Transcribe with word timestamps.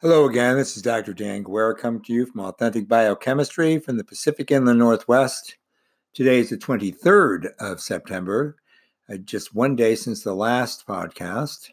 Hello 0.00 0.28
again. 0.28 0.56
This 0.56 0.76
is 0.76 0.82
Dr. 0.84 1.12
Dan 1.12 1.42
Guerra 1.42 1.74
coming 1.74 2.00
to 2.02 2.12
you 2.12 2.24
from 2.24 2.42
Authentic 2.42 2.86
Biochemistry 2.86 3.80
from 3.80 3.96
the 3.96 4.04
Pacific 4.04 4.48
Inland 4.52 4.78
Northwest. 4.78 5.56
Today 6.14 6.38
is 6.38 6.50
the 6.50 6.56
23rd 6.56 7.48
of 7.58 7.80
September, 7.80 8.54
uh, 9.12 9.16
just 9.16 9.56
one 9.56 9.74
day 9.74 9.96
since 9.96 10.22
the 10.22 10.36
last 10.36 10.86
podcast, 10.86 11.70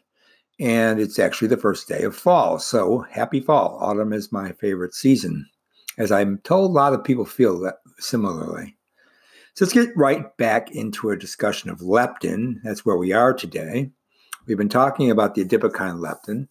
and 0.58 0.98
it's 0.98 1.20
actually 1.20 1.46
the 1.46 1.56
first 1.56 1.86
day 1.86 2.02
of 2.02 2.16
fall. 2.16 2.58
So 2.58 3.06
happy 3.08 3.38
fall. 3.38 3.78
Autumn 3.80 4.12
is 4.12 4.32
my 4.32 4.50
favorite 4.50 4.94
season, 4.94 5.48
as 5.96 6.10
I'm 6.10 6.38
told 6.38 6.72
a 6.72 6.74
lot 6.74 6.94
of 6.94 7.04
people 7.04 7.26
feel 7.26 7.60
that 7.60 7.76
similarly. 8.00 8.76
So 9.54 9.64
let's 9.64 9.72
get 9.72 9.96
right 9.96 10.36
back 10.36 10.72
into 10.72 11.10
a 11.10 11.16
discussion 11.16 11.70
of 11.70 11.78
leptin. 11.78 12.56
That's 12.64 12.84
where 12.84 12.96
we 12.96 13.12
are 13.12 13.32
today. 13.32 13.92
We've 14.48 14.58
been 14.58 14.68
talking 14.68 15.12
about 15.12 15.36
the 15.36 15.44
adipokine 15.44 16.00
leptin. 16.00 16.48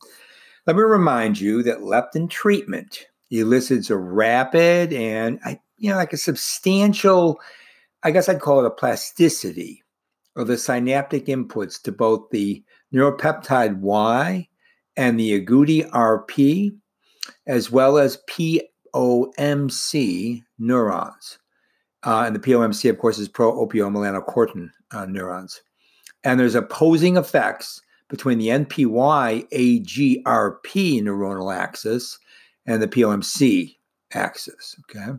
Let 0.65 0.75
me 0.75 0.81
remind 0.81 1.39
you 1.39 1.61
that 1.63 1.81
leptin 1.81 2.27
treatment 2.29 3.05
elicits 3.29 3.91
a 3.91 3.97
rapid 3.97 4.93
and, 4.93 5.39
I 5.45 5.59
you 5.77 5.91
know, 5.91 5.97
like 5.97 6.13
a 6.13 6.17
substantial, 6.17 7.39
I 8.03 8.11
guess 8.11 8.29
I'd 8.29 8.39
call 8.41 8.63
it 8.63 8.67
a 8.67 8.71
plasticity 8.71 9.83
of 10.35 10.47
the 10.47 10.57
synaptic 10.57 11.27
inputs 11.27 11.79
to 11.83 11.91
both 11.91 12.29
the 12.31 12.63
neuropeptide 12.93 13.77
Y 13.79 14.47
and 14.97 15.19
the 15.19 15.39
agouti 15.39 15.87
RP, 15.91 16.75
as 17.45 17.69
well 17.69 17.97
as 17.97 18.17
POMC 18.93 20.43
neurons. 20.57 21.37
Uh, 22.03 22.23
and 22.25 22.35
the 22.35 22.39
POMC, 22.39 22.89
of 22.89 22.97
course, 22.97 23.19
is 23.19 23.29
pro 23.29 23.53
opiomelanocortin 23.53 24.69
uh, 24.91 25.05
neurons. 25.05 25.61
And 26.23 26.39
there's 26.39 26.55
opposing 26.55 27.17
effects 27.17 27.81
between 28.09 28.37
the 28.37 28.49
NPY 28.49 29.49
AGRP 29.49 31.01
neuronal 31.01 31.55
axis 31.55 32.19
and 32.65 32.81
the 32.81 32.87
POMC 32.87 33.75
axis. 34.13 34.75
Okay. 34.89 35.17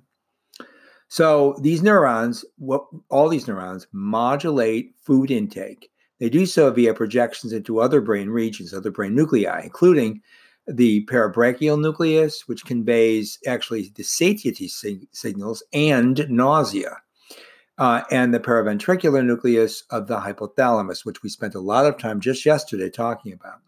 So 1.08 1.56
these 1.60 1.82
neurons, 1.82 2.44
what 2.58 2.86
all 3.10 3.28
these 3.28 3.46
neurons 3.46 3.86
modulate 3.92 4.94
food 5.00 5.30
intake. 5.30 5.90
They 6.18 6.28
do 6.28 6.46
so 6.46 6.70
via 6.70 6.94
projections 6.94 7.52
into 7.52 7.78
other 7.78 8.00
brain 8.00 8.30
regions, 8.30 8.72
other 8.72 8.90
brain 8.90 9.14
nuclei, 9.14 9.60
including 9.62 10.22
the 10.66 11.04
parabrachial 11.06 11.80
nucleus, 11.80 12.48
which 12.48 12.64
conveys 12.64 13.38
actually 13.46 13.92
the 13.94 14.02
satiety 14.02 14.66
sig- 14.66 15.06
signals 15.12 15.62
and 15.72 16.28
nausea 16.28 16.96
uh, 17.78 18.02
and 18.10 18.32
the 18.32 18.40
paraventricular 18.40 19.24
nucleus 19.24 19.82
of 19.90 20.06
the 20.06 20.18
hypothalamus, 20.18 21.04
which 21.04 21.22
we 21.22 21.28
spent 21.28 21.54
a 21.54 21.60
lot 21.60 21.86
of 21.86 21.98
time 21.98 22.20
just 22.20 22.46
yesterday 22.46 22.90
talking 22.90 23.32
about. 23.32 23.60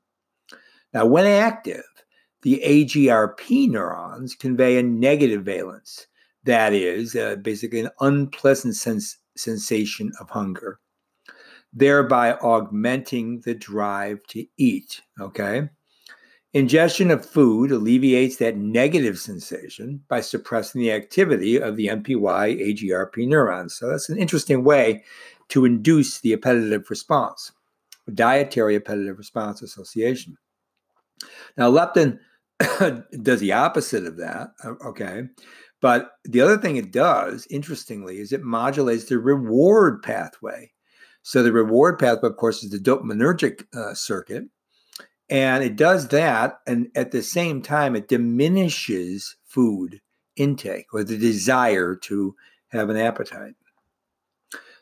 Now, 0.94 1.06
when 1.06 1.26
active, 1.26 1.84
the 2.42 2.62
AGRP 2.64 3.68
neurons 3.68 4.34
convey 4.34 4.78
a 4.78 4.82
negative 4.82 5.44
valence, 5.44 6.06
that 6.44 6.72
is, 6.72 7.14
uh, 7.14 7.36
basically 7.36 7.80
an 7.80 7.90
unpleasant 8.00 8.76
sens- 8.76 9.18
sensation 9.36 10.12
of 10.20 10.30
hunger, 10.30 10.78
thereby 11.72 12.32
augmenting 12.34 13.40
the 13.40 13.54
drive 13.54 14.22
to 14.28 14.46
eat. 14.56 15.02
Okay. 15.20 15.68
Ingestion 16.54 17.10
of 17.10 17.27
food 17.27 17.70
alleviates 17.70 18.36
that 18.36 18.56
negative 18.56 19.18
sensation 19.18 20.02
by 20.08 20.22
suppressing 20.22 20.80
the 20.80 20.92
activity 20.92 21.60
of 21.60 21.77
the 21.77 21.88
NPY 21.88 22.80
AGRP 22.80 23.28
neurons. 23.28 23.74
So 23.74 23.88
that's 23.88 24.08
an 24.08 24.16
interesting 24.16 24.64
way 24.64 25.04
to 25.48 25.66
induce 25.66 26.20
the 26.20 26.32
appetitive 26.32 26.88
response, 26.88 27.52
dietary 28.14 28.76
appetitive 28.76 29.19
response 29.19 29.60
association. 29.60 30.38
Now, 31.58 31.70
leptin 31.70 32.19
does 33.22 33.41
the 33.41 33.52
opposite 33.52 34.06
of 34.06 34.16
that, 34.16 34.48
okay? 34.86 35.24
But 35.82 36.12
the 36.24 36.41
other 36.41 36.56
thing 36.56 36.76
it 36.76 36.92
does, 36.92 37.46
interestingly, 37.50 38.19
is 38.19 38.32
it 38.32 38.42
modulates 38.42 39.04
the 39.04 39.19
reward 39.19 40.03
pathway. 40.03 40.72
So 41.22 41.42
the 41.42 41.53
reward 41.53 41.98
pathway, 41.98 42.30
of 42.30 42.36
course, 42.36 42.65
is 42.65 42.70
the 42.70 42.78
dopaminergic 42.78 43.65
uh, 43.76 43.92
circuit 43.92 44.44
and 45.31 45.62
it 45.62 45.77
does 45.77 46.09
that. 46.09 46.61
And 46.66 46.89
at 46.94 47.11
the 47.11 47.22
same 47.22 47.62
time, 47.62 47.94
it 47.94 48.09
diminishes 48.09 49.37
food 49.44 50.00
intake 50.37 50.87
or 50.93 51.05
the 51.05 51.19
desire 51.19 51.97
to 51.97 52.34
have 52.69 52.91
an 52.91 52.97
appetite. 52.97 53.55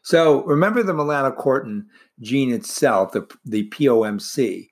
So 0.02 0.44
remember 0.44 0.82
the 0.82 0.92
melanocortin 0.92 1.86
gene 2.20 2.52
itself, 2.52 3.12
the, 3.12 3.26
the 3.44 3.68
POMC. 3.70 4.68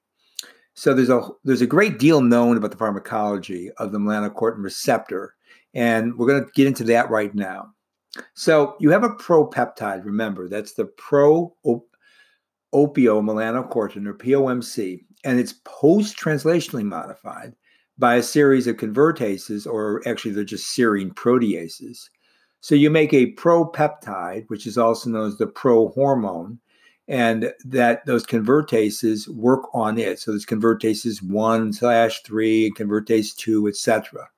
So 0.75 0.93
there's 0.93 1.11
a 1.11 1.29
there's 1.45 1.63
a 1.63 1.67
great 1.67 1.99
deal 1.99 2.21
known 2.21 2.57
about 2.57 2.73
the 2.73 2.77
pharmacology 2.77 3.71
of 3.79 3.93
the 3.93 3.99
melanocortin 3.99 4.63
receptor, 4.63 5.35
and 5.73 6.17
we're 6.19 6.27
going 6.27 6.45
to 6.45 6.51
get 6.53 6.67
into 6.67 6.85
that 6.85 7.11
right 7.11 7.33
now. 7.35 7.71
So 8.35 8.77
you 8.81 8.91
have 8.91 9.05
a 9.05 9.11
propeptide. 9.11 10.05
Remember, 10.05 10.49
that's 10.49 10.73
the 10.73 10.87
pro 10.87 11.55
opiomelanocortin 12.75 14.07
or 14.07 14.15
POMC, 14.15 15.05
and 15.25 15.39
it's 15.39 15.55
post 15.65 16.19
translationally 16.19 16.85
modified 16.85 17.55
by 17.97 18.17
a 18.17 18.23
series 18.23 18.67
of 18.67 18.77
convertases, 18.77 19.67
or 19.67 20.03
actually, 20.07 20.33
they're 20.33 20.45
just 20.45 20.77
serine 20.77 21.15
proteases. 21.15 22.09
So 22.61 22.75
you 22.75 22.91
make 22.91 23.13
a 23.13 23.35
propeptide, 23.35 24.45
which 24.49 24.67
is 24.67 24.77
also 24.77 25.11
known 25.11 25.29
as 25.29 25.39
the 25.39 25.47
prohormone, 25.47 26.59
and 27.07 27.53
that 27.65 28.07
those 28.07 28.25
convertases 28.25 29.29
work 29.29 29.69
on 29.75 29.99
it. 29.99 30.19
So 30.19 30.31
there's 30.31 30.47
convertases 30.47 31.23
one 31.23 31.73
slash 31.73 32.23
three, 32.23 32.67
and 32.67 32.77
convertase 32.77 33.37
two, 33.37 33.69
etc. 33.69 34.29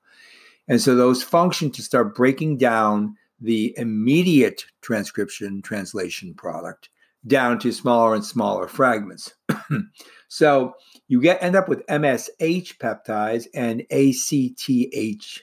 And 0.67 0.81
so 0.81 0.95
those 0.95 1.23
function 1.23 1.71
to 1.71 1.81
start 1.81 2.15
breaking 2.15 2.57
down 2.57 3.15
the 3.39 3.73
immediate 3.77 4.65
transcription 4.81 5.61
translation 5.61 6.33
product 6.33 6.89
down 7.25 7.59
to 7.59 7.71
smaller 7.71 8.13
and 8.15 8.23
smaller 8.23 8.67
fragments. 8.67 9.33
so 10.27 10.73
you 11.07 11.21
get 11.21 11.41
end 11.41 11.55
up 11.55 11.69
with 11.69 11.85
MSH 11.87 12.77
peptides 12.77 13.47
and 13.53 13.81
ACTH 13.89 15.41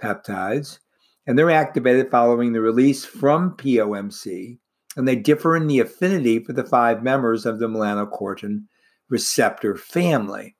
peptides, 0.00 0.78
and 1.26 1.38
they're 1.38 1.50
activated 1.50 2.10
following 2.10 2.52
the 2.52 2.60
release 2.60 3.04
from 3.04 3.56
POMC, 3.56 4.58
and 4.96 5.08
they 5.08 5.16
differ 5.16 5.56
in 5.56 5.66
the 5.66 5.80
affinity 5.80 6.38
for 6.38 6.52
the 6.52 6.64
five 6.64 7.02
members 7.02 7.46
of 7.46 7.58
the 7.58 7.68
melanocortin 7.68 8.64
receptor 9.08 9.76
family. 9.76 10.56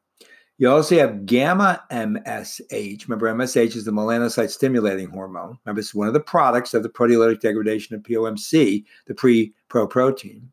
You 0.59 0.69
also 0.69 0.97
have 0.97 1.25
gamma 1.25 1.85
MSH. 1.93 3.09
Remember, 3.09 3.33
MSH 3.33 3.77
is 3.77 3.85
the 3.85 3.93
melanocyte 3.93 4.51
stimulating 4.51 5.09
hormone. 5.09 5.57
Remember, 5.65 5.79
it's 5.79 5.95
one 5.95 6.09
of 6.09 6.15
the 6.15 6.21
products 6.21 6.75
of 6.75 6.83
the 6.83 6.89
proteolytic 6.89 7.41
degradation 7.41 7.95
of 7.95 8.03
POMC, 8.03 8.85
the 9.07 9.15
pre 9.15 9.55
pro 9.69 9.87
protein. 9.87 10.51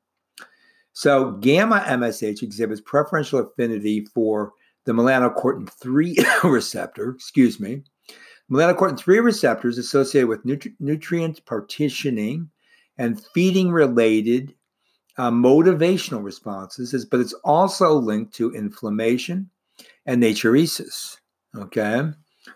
So, 0.93 1.31
gamma 1.31 1.83
MSH 1.87 2.43
exhibits 2.43 2.81
preferential 2.81 3.39
affinity 3.39 4.05
for 4.13 4.53
the 4.85 4.91
melanocortin 4.91 5.67
3 5.69 6.15
receptor, 6.43 7.09
excuse 7.09 7.59
me. 7.59 7.81
Melanocortin 8.51 8.99
3 8.99 9.19
receptors 9.19 9.79
associated 9.79 10.29
with 10.29 10.45
nutri- 10.45 10.75
nutrient 10.79 11.43
partitioning 11.45 12.47
and 12.99 13.19
feeding 13.33 13.71
related 13.71 14.53
uh, 15.17 15.31
motivational 15.31 16.23
responses, 16.23 17.05
but 17.05 17.19
it's 17.19 17.33
also 17.43 17.93
linked 17.93 18.35
to 18.35 18.53
inflammation 18.53 19.49
and 20.05 20.21
natriuresis. 20.21 21.17
Okay. 21.55 22.01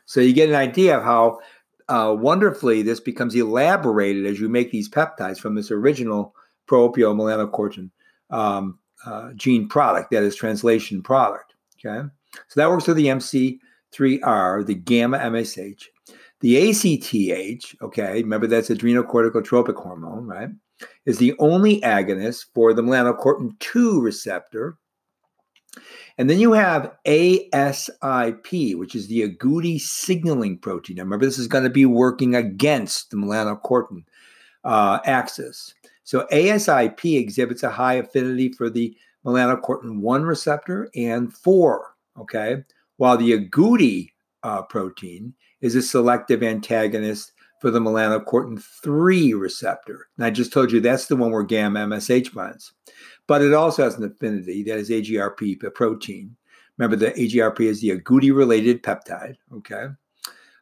So 0.06 0.22
you 0.22 0.34
get 0.34 0.50
an 0.50 0.56
idea 0.56 0.98
of 0.98 1.04
how 1.04 1.40
uh, 1.88 2.16
wonderfully 2.18 2.82
this 2.84 3.00
becomes 3.00 3.36
elaborated 3.36 4.26
as 4.26 4.40
you 4.40 4.48
make 4.48 4.72
these 4.72 4.90
peptides 4.90 5.40
from 5.40 5.56
this 5.56 5.72
original 5.72 6.36
propio 6.68 7.14
melanocortin 7.14 7.90
um, 8.30 8.78
uh, 9.06 9.32
gene 9.36 9.68
product, 9.68 10.12
that 10.12 10.24
is 10.24 10.36
translation 10.36 11.02
product. 11.02 11.56
Okay, 11.84 12.08
so 12.48 12.60
that 12.60 12.70
works 12.70 12.88
with 12.88 12.98
the 12.98 13.08
MC3R, 13.08 14.66
the 14.66 14.76
gamma 14.76 15.18
MSH. 15.18 15.84
The 16.42 16.70
ACTH, 16.70 17.76
okay, 17.82 18.14
remember 18.14 18.48
that's 18.48 18.70
adrenocorticotropic 18.70 19.76
hormone, 19.76 20.26
right? 20.26 20.50
Is 21.06 21.18
the 21.18 21.34
only 21.40 21.82
agonist 21.82 22.46
for 22.54 22.74
the 22.74 22.82
melanocortin 22.82 23.60
2 23.60 24.00
receptor. 24.00 24.78
And 26.18 26.30
then 26.30 26.40
you 26.40 26.54
have 26.54 26.92
ASIP, 27.06 28.76
which 28.78 28.96
is 28.96 29.08
the 29.08 29.30
agouti 29.30 29.80
signaling 29.80 30.58
protein. 30.58 30.98
Now, 30.98 31.04
remember, 31.04 31.26
this 31.26 31.40
is 31.40 31.48
going 31.48 31.64
to 31.64 31.70
be 31.70 31.86
working 31.86 32.36
against 32.36 33.12
the 33.12 33.18
melanocortin 33.18 34.04
uh, 34.64 35.00
axis. 35.06 35.74
So 36.04 36.28
ASIP 36.32 37.20
exhibits 37.20 37.64
a 37.64 37.70
high 37.70 37.96
affinity 37.96 38.52
for 38.52 38.70
the 38.70 38.96
melanocortin 39.26 40.00
1 40.00 40.24
receptor 40.24 40.90
and 40.96 41.34
4, 41.34 41.96
okay? 42.20 42.64
While 42.98 43.18
the 43.18 43.38
agouti 43.38 44.12
uh, 44.44 44.64
protein 44.64 45.34
is 45.62 45.76
a 45.76 45.82
selective 45.82 46.44
antagonist 46.44 47.34
for 47.60 47.72
the 47.72 47.80
melanocortin 47.80 48.62
3 48.62 49.34
receptor. 49.34 50.08
And 50.18 50.26
I 50.26 50.30
just 50.30 50.54
told 50.54 50.72
you 50.72 50.80
that's 50.80 51.08
the 51.08 51.16
one 51.16 51.32
where 51.32 51.44
gamma 51.44 51.82
MSH 51.82 52.34
binds. 52.34 52.72
But 53.30 53.44
it 53.44 53.54
also 53.54 53.84
has 53.84 53.96
an 53.96 54.04
affinity, 54.04 54.64
that 54.64 54.80
is 54.80 54.90
AGRP, 54.90 55.64
a 55.64 55.70
protein, 55.70 56.36
Remember, 56.80 56.96
the 56.96 57.12
AGRP 57.12 57.60
is 57.60 57.82
the 57.82 57.90
agouti 57.90 58.36
related 58.36 58.82
peptide. 58.82 59.36
Okay. 59.54 59.88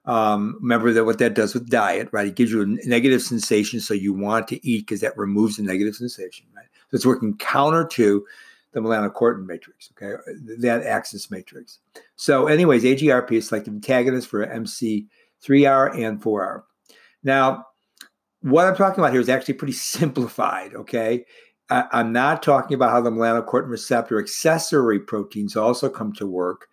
Um, 0.06 0.58
remember 0.62 0.92
that 0.92 1.06
what 1.06 1.20
that 1.20 1.36
does 1.36 1.54
with 1.54 1.70
diet, 1.70 2.10
right? 2.12 2.28
It 2.28 2.36
gives 2.36 2.52
you 2.52 2.62
a 2.62 2.66
negative 2.66 3.22
sensation, 3.22 3.80
so 3.80 3.94
you 3.94 4.14
want 4.14 4.48
to 4.48 4.68
eat 4.68 4.88
because 4.88 5.02
that 5.02 5.18
removes 5.18 5.58
the 5.58 5.64
negative 5.64 5.96
sensation, 5.96 6.48
right? 6.56 6.66
So 6.90 6.96
it's 6.96 7.06
working 7.06 7.38
counter 7.38 7.86
to 7.86 8.26
the 8.72 8.80
melanocortin 8.80 9.46
matrix, 9.46 9.92
okay, 9.92 10.16
that 10.60 10.84
axis 10.84 11.30
matrix. 11.30 11.80
So, 12.16 12.48
anyways, 12.48 12.84
AGRP 12.84 13.34
is 13.34 13.50
selective 13.50 13.74
antagonist 13.74 14.28
for 14.28 14.46
MC3R 14.48 16.04
and 16.04 16.22
4R. 16.22 16.64
Now, 17.24 17.66
what 18.42 18.66
I'm 18.66 18.76
talking 18.76 19.04
about 19.04 19.12
here 19.12 19.22
is 19.22 19.30
actually 19.30 19.56
pretty 19.56 19.74
simplified, 19.74 20.74
okay? 20.74 21.26
I, 21.70 22.00
am 22.00 22.14
not 22.14 22.44
talking 22.44 22.76
about 22.76 22.92
how 22.92 23.02
the 23.02 23.10
melanocortin 23.10 23.70
receptor 23.70 24.20
accessory 24.20 25.00
proteins 25.00 25.56
also 25.56 25.90
come 25.90 26.14
to 26.14 26.28
work. 26.28 26.68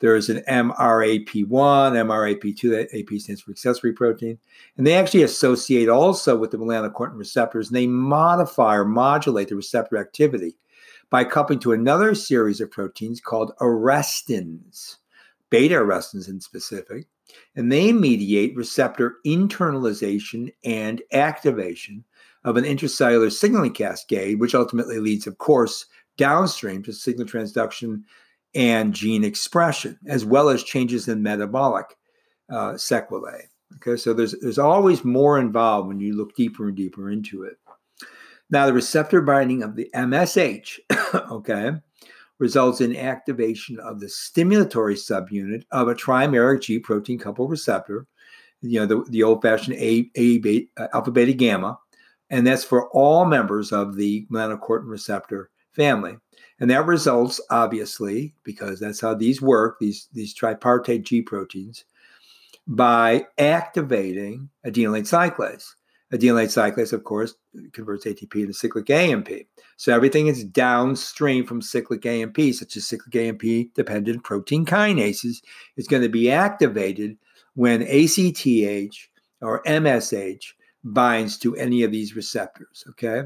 There's 0.00 0.30
an 0.30 0.42
MRAP1, 0.48 1.46
MRAP2, 1.46 2.70
that 2.70 2.98
AP 2.98 3.20
stands 3.20 3.42
for 3.42 3.50
accessory 3.50 3.92
protein. 3.92 4.38
And 4.76 4.86
they 4.86 4.94
actually 4.94 5.22
associate 5.22 5.88
also 5.88 6.36
with 6.36 6.50
the 6.50 6.56
melanocortin 6.56 7.18
receptors, 7.18 7.68
and 7.68 7.76
they 7.76 7.86
modify 7.86 8.76
or 8.76 8.84
modulate 8.84 9.48
the 9.48 9.56
receptor 9.56 9.98
activity 9.98 10.56
by 11.10 11.24
coupling 11.24 11.58
to 11.60 11.72
another 11.72 12.14
series 12.14 12.60
of 12.60 12.70
proteins 12.70 13.20
called 13.20 13.52
arrestins, 13.60 14.96
beta 15.50 15.74
arrestins 15.74 16.28
in 16.28 16.40
specific. 16.40 17.06
And 17.54 17.70
they 17.70 17.92
mediate 17.92 18.56
receptor 18.56 19.16
internalization 19.26 20.52
and 20.64 21.02
activation 21.12 22.04
of 22.44 22.56
an 22.56 22.64
intracellular 22.64 23.30
signaling 23.30 23.72
cascade, 23.72 24.40
which 24.40 24.54
ultimately 24.54 24.98
leads, 24.98 25.26
of 25.26 25.38
course, 25.38 25.86
downstream 26.16 26.82
to 26.82 26.92
signal 26.92 27.26
transduction 27.26 28.02
and 28.54 28.94
gene 28.94 29.24
expression, 29.24 29.98
as 30.06 30.24
well 30.24 30.48
as 30.48 30.64
changes 30.64 31.08
in 31.08 31.22
metabolic 31.22 31.96
uh, 32.50 32.76
sequelae. 32.76 33.48
Okay, 33.76 33.96
so 33.96 34.12
there's 34.12 34.34
there's 34.40 34.58
always 34.58 35.04
more 35.04 35.38
involved 35.38 35.86
when 35.86 36.00
you 36.00 36.16
look 36.16 36.34
deeper 36.34 36.66
and 36.66 36.76
deeper 36.76 37.10
into 37.10 37.44
it. 37.44 37.56
Now, 38.50 38.66
the 38.66 38.72
receptor 38.72 39.20
binding 39.20 39.62
of 39.62 39.76
the 39.76 39.88
MSH, 39.94 40.80
okay, 41.30 41.72
results 42.40 42.80
in 42.80 42.96
activation 42.96 43.78
of 43.78 44.00
the 44.00 44.06
stimulatory 44.06 44.96
subunit 44.96 45.62
of 45.70 45.86
a 45.86 45.94
trimeric 45.94 46.62
G 46.62 46.80
protein 46.80 47.18
coupled 47.18 47.50
receptor, 47.50 48.06
you 48.60 48.80
know, 48.80 48.86
the, 48.86 49.04
the 49.10 49.22
old 49.22 49.42
fashioned 49.42 49.76
A, 49.76 50.10
A 50.16 50.38
beta, 50.38 50.66
uh, 50.76 50.88
alpha 50.92 51.12
beta 51.12 51.32
gamma, 51.32 51.78
and 52.30 52.46
that's 52.46 52.64
for 52.64 52.88
all 52.90 53.24
members 53.24 53.72
of 53.72 53.96
the 53.96 54.26
melanocortin 54.30 54.88
receptor 54.88 55.50
family. 55.72 56.16
And 56.60 56.70
that 56.70 56.86
results, 56.86 57.40
obviously, 57.50 58.34
because 58.44 58.80
that's 58.80 59.00
how 59.00 59.14
these 59.14 59.42
work, 59.42 59.78
these, 59.80 60.08
these 60.12 60.34
tripartite 60.34 61.02
G 61.02 61.22
proteins, 61.22 61.84
by 62.66 63.26
activating 63.38 64.50
adenylate 64.64 65.08
cyclase. 65.08 65.66
Adenylate 66.12 66.48
cyclase, 66.48 66.92
of 66.92 67.04
course, 67.04 67.34
converts 67.72 68.04
ATP 68.04 68.34
into 68.34 68.52
cyclic 68.52 68.90
AMP. 68.90 69.28
So 69.76 69.94
everything 69.94 70.26
is 70.26 70.44
downstream 70.44 71.46
from 71.46 71.62
cyclic 71.62 72.04
AMP, 72.04 72.36
such 72.52 72.76
as 72.76 72.86
cyclic 72.86 73.14
AMP 73.16 73.74
dependent 73.74 74.24
protein 74.24 74.66
kinases, 74.66 75.42
is 75.76 75.86
going 75.88 76.02
to 76.02 76.08
be 76.08 76.30
activated 76.30 77.16
when 77.54 77.82
ACTH 77.82 79.08
or 79.40 79.62
MSH 79.64 80.52
binds 80.84 81.38
to 81.38 81.56
any 81.56 81.82
of 81.82 81.92
these 81.92 82.16
receptors. 82.16 82.84
Okay. 82.90 83.24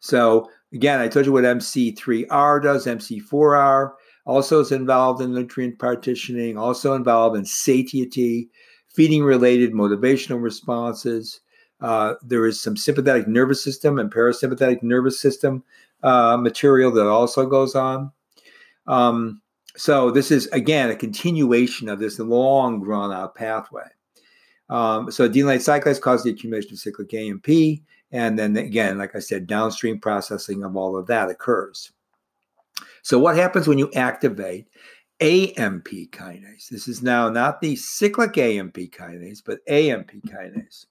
So 0.00 0.48
Again, 0.72 1.00
I 1.00 1.08
told 1.08 1.26
you 1.26 1.32
what 1.32 1.44
MC3R 1.44 2.62
does. 2.62 2.86
MC4R 2.86 3.92
also 4.24 4.60
is 4.60 4.70
involved 4.70 5.20
in 5.20 5.34
nutrient 5.34 5.78
partitioning, 5.78 6.56
also 6.56 6.94
involved 6.94 7.36
in 7.36 7.44
satiety, 7.44 8.48
feeding 8.88 9.24
related 9.24 9.72
motivational 9.72 10.40
responses. 10.40 11.40
Uh, 11.80 12.14
there 12.22 12.46
is 12.46 12.60
some 12.60 12.76
sympathetic 12.76 13.26
nervous 13.26 13.64
system 13.64 13.98
and 13.98 14.12
parasympathetic 14.12 14.82
nervous 14.82 15.20
system 15.20 15.64
uh, 16.04 16.36
material 16.36 16.92
that 16.92 17.08
also 17.08 17.46
goes 17.46 17.74
on. 17.74 18.12
Um, 18.86 19.42
so 19.76 20.10
this 20.10 20.30
is 20.30 20.46
again 20.48 20.90
a 20.90 20.96
continuation 20.96 21.88
of 21.88 21.98
this 21.98 22.18
long 22.18 22.82
drawn 22.82 23.12
out 23.12 23.34
pathway. 23.34 23.88
Um, 24.70 25.10
so 25.10 25.28
adenylate 25.28 25.58
cyclase 25.58 26.00
causes 26.00 26.24
the 26.24 26.30
accumulation 26.30 26.72
of 26.72 26.78
cyclic 26.78 27.12
AMP. 27.12 27.48
And 28.12 28.38
then 28.38 28.56
again, 28.56 28.98
like 28.98 29.14
I 29.14 29.18
said, 29.18 29.46
downstream 29.46 30.00
processing 30.00 30.64
of 30.64 30.76
all 30.76 30.96
of 30.96 31.06
that 31.08 31.28
occurs. 31.28 31.92
So, 33.02 33.18
what 33.18 33.36
happens 33.36 33.66
when 33.66 33.78
you 33.78 33.90
activate 33.94 34.68
AMP 35.20 35.88
kinase? 36.12 36.68
This 36.68 36.88
is 36.88 37.02
now 37.02 37.28
not 37.28 37.60
the 37.60 37.76
cyclic 37.76 38.36
AMP 38.38 38.74
kinase, 38.74 39.42
but 39.44 39.60
AMP 39.68 40.12
kinase. 40.26 40.86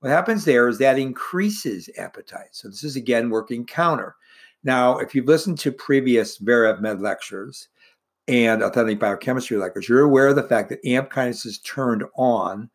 What 0.00 0.10
happens 0.10 0.44
there 0.44 0.68
is 0.68 0.78
that 0.78 0.98
increases 0.98 1.90
appetite. 1.96 2.50
So, 2.52 2.68
this 2.68 2.84
is 2.84 2.96
again 2.96 3.30
working 3.30 3.64
counter. 3.66 4.16
Now, 4.64 4.98
if 4.98 5.14
you've 5.14 5.26
listened 5.26 5.58
to 5.60 5.72
previous 5.72 6.38
Verev 6.38 6.80
Med 6.80 7.00
lectures 7.00 7.68
and 8.26 8.62
authentic 8.62 8.98
biochemistry 8.98 9.56
lectures, 9.56 9.88
you're 9.88 10.00
aware 10.00 10.28
of 10.28 10.36
the 10.36 10.42
fact 10.42 10.70
that 10.70 10.84
AMP 10.86 11.10
kinase 11.10 11.46
is 11.46 11.58
turned 11.60 12.04
on 12.16 12.68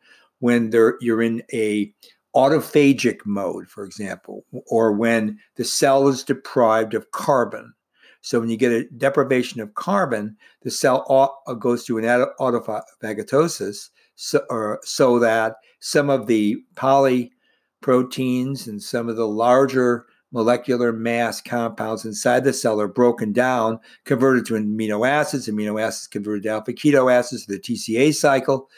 when 0.43 0.69
you're 0.99 1.21
in 1.21 1.41
a 1.53 1.89
autophagic 2.35 3.19
mode, 3.25 3.65
for 3.69 3.85
example, 3.85 4.43
or 4.67 4.91
when 4.91 5.39
the 5.55 5.63
cell 5.63 6.09
is 6.09 6.21
deprived 6.21 6.93
of 6.93 7.11
carbon. 7.11 7.73
So 8.19 8.41
when 8.41 8.49
you 8.49 8.57
get 8.57 8.73
a 8.73 8.83
deprivation 8.97 9.61
of 9.61 9.73
carbon, 9.75 10.35
the 10.63 10.69
cell 10.69 11.05
uh, 11.47 11.53
goes 11.53 11.85
through 11.85 11.99
an 11.99 12.27
autophagocytosis 12.41 13.87
so, 14.15 14.41
or, 14.49 14.81
so 14.83 15.17
that 15.19 15.55
some 15.79 16.09
of 16.09 16.27
the 16.27 16.57
polyproteins 16.75 18.67
and 18.67 18.83
some 18.83 19.07
of 19.07 19.15
the 19.15 19.27
larger 19.27 20.07
molecular 20.33 20.91
mass 20.91 21.39
compounds 21.39 22.03
inside 22.03 22.43
the 22.43 22.51
cell 22.51 22.81
are 22.81 22.89
broken 22.89 23.31
down, 23.31 23.79
converted 24.03 24.45
to 24.47 24.55
amino 24.55 25.07
acids, 25.07 25.47
amino 25.47 25.81
acids 25.81 26.07
converted 26.07 26.43
to 26.43 26.49
alpha 26.49 26.73
keto 26.73 27.09
acids, 27.09 27.45
the 27.45 27.57
TCA 27.57 28.13
cycle. 28.13 28.69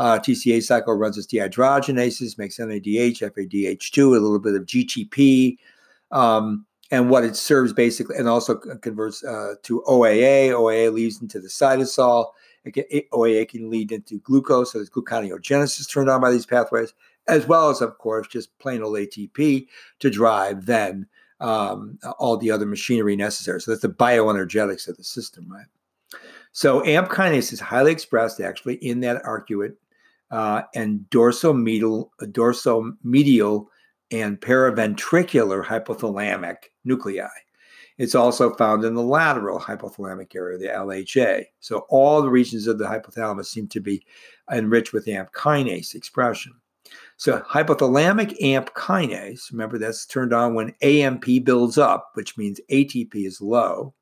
Uh, 0.00 0.18
TCA 0.18 0.62
cycle 0.62 0.94
runs 0.94 1.18
its 1.18 1.26
dehydrogenases, 1.26 2.38
makes 2.38 2.56
NADH, 2.56 3.20
FADH2, 3.20 3.98
a 3.98 4.18
little 4.18 4.38
bit 4.38 4.54
of 4.54 4.64
GTP. 4.64 5.58
Um, 6.10 6.64
and 6.90 7.10
what 7.10 7.22
it 7.22 7.36
serves 7.36 7.74
basically, 7.74 8.16
and 8.16 8.26
also 8.26 8.54
converts 8.54 9.22
uh, 9.22 9.56
to 9.62 9.82
OAA. 9.86 10.52
OAA 10.52 10.90
leads 10.90 11.20
into 11.20 11.38
the 11.38 11.48
cytosol. 11.48 12.30
It 12.64 12.72
can, 12.72 12.84
it, 12.90 13.10
OAA 13.10 13.46
can 13.46 13.68
lead 13.68 13.92
into 13.92 14.18
glucose, 14.20 14.72
so 14.72 14.78
there's 14.78 14.88
gluconeogenesis 14.88 15.92
turned 15.92 16.08
on 16.08 16.22
by 16.22 16.30
these 16.30 16.46
pathways, 16.46 16.94
as 17.28 17.46
well 17.46 17.68
as, 17.68 17.82
of 17.82 17.98
course, 17.98 18.26
just 18.26 18.58
plain 18.58 18.82
old 18.82 18.96
ATP 18.96 19.66
to 19.98 20.08
drive 20.08 20.64
then 20.64 21.06
um, 21.40 21.98
all 22.18 22.38
the 22.38 22.50
other 22.50 22.64
machinery 22.64 23.16
necessary. 23.16 23.60
So 23.60 23.70
that's 23.70 23.82
the 23.82 23.88
bioenergetics 23.88 24.88
of 24.88 24.96
the 24.96 25.04
system, 25.04 25.46
right? 25.52 25.66
So 26.52 26.82
AMP 26.86 27.10
kinase 27.10 27.52
is 27.52 27.60
highly 27.60 27.92
expressed 27.92 28.40
actually 28.40 28.76
in 28.76 29.00
that 29.00 29.22
arcuate 29.24 29.74
uh, 30.30 30.62
and 30.74 31.00
dorsomedial, 31.10 32.10
dorsomedial 32.22 33.66
and 34.10 34.40
paraventricular 34.40 35.64
hypothalamic 35.64 36.56
nuclei. 36.84 37.28
It's 37.98 38.14
also 38.14 38.54
found 38.54 38.84
in 38.84 38.94
the 38.94 39.02
lateral 39.02 39.60
hypothalamic 39.60 40.34
area, 40.34 40.56
the 40.56 40.68
LHA. 40.68 41.44
So 41.60 41.84
all 41.90 42.22
the 42.22 42.30
regions 42.30 42.66
of 42.66 42.78
the 42.78 42.86
hypothalamus 42.86 43.46
seem 43.46 43.68
to 43.68 43.80
be 43.80 44.02
enriched 44.50 44.92
with 44.92 45.06
AMP 45.06 45.32
kinase 45.32 45.94
expression. 45.94 46.54
So 47.18 47.40
hypothalamic 47.40 48.42
AMP 48.42 48.72
kinase, 48.74 49.52
remember 49.52 49.76
that's 49.76 50.06
turned 50.06 50.32
on 50.32 50.54
when 50.54 50.74
AMP 50.80 51.44
builds 51.44 51.76
up, 51.76 52.12
which 52.14 52.38
means 52.38 52.58
ATP 52.70 53.14
is 53.14 53.42
low, 53.42 53.92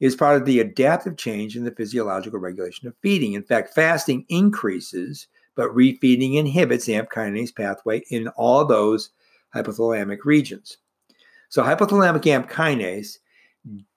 is 0.00 0.16
part 0.16 0.36
of 0.40 0.44
the 0.44 0.58
adaptive 0.58 1.16
change 1.16 1.56
in 1.56 1.62
the 1.62 1.70
physiological 1.70 2.40
regulation 2.40 2.88
of 2.88 2.96
feeding. 3.02 3.34
In 3.34 3.44
fact, 3.44 3.72
fasting 3.72 4.26
increases 4.28 5.28
but 5.54 5.70
refeeding 5.70 6.36
inhibits 6.36 6.86
the 6.86 6.94
AMP 6.94 7.10
kinase 7.10 7.54
pathway 7.54 8.02
in 8.10 8.28
all 8.28 8.64
those 8.64 9.10
hypothalamic 9.54 10.24
regions. 10.24 10.78
So, 11.48 11.62
hypothalamic 11.62 12.26
AMP 12.26 12.50
kinase, 12.50 13.18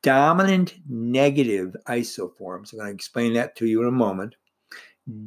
dominant 0.04 0.76
negative 0.90 1.76
isoforms, 1.88 2.74
I'm 2.74 2.80
going 2.80 2.90
to 2.90 2.96
explain 2.96 3.34
that 3.34 3.56
to 3.58 3.66
you 3.66 3.82
in 3.82 3.88
a 3.88 3.92
moment, 3.92 4.36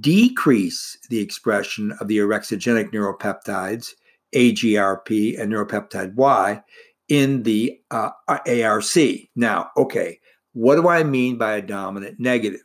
decrease 0.01 0.99
the 1.09 1.21
expression 1.21 1.93
of 2.01 2.09
the 2.09 2.19
orexigenic 2.19 2.93
neuropeptides, 2.93 3.93
AGRP 4.35 5.41
and 5.41 5.53
neuropeptide 5.53 6.15
Y, 6.15 6.63
in 7.09 7.43
the 7.43 7.81
uh, 7.91 8.11
ARC. 8.29 8.95
Now, 9.35 9.71
okay, 9.77 10.21
what 10.53 10.77
do 10.77 10.89
I 10.89 11.05
mean 11.05 11.39
by 11.39 11.57
a 11.57 11.63
dominant 11.63 12.21
negative? 12.21 12.61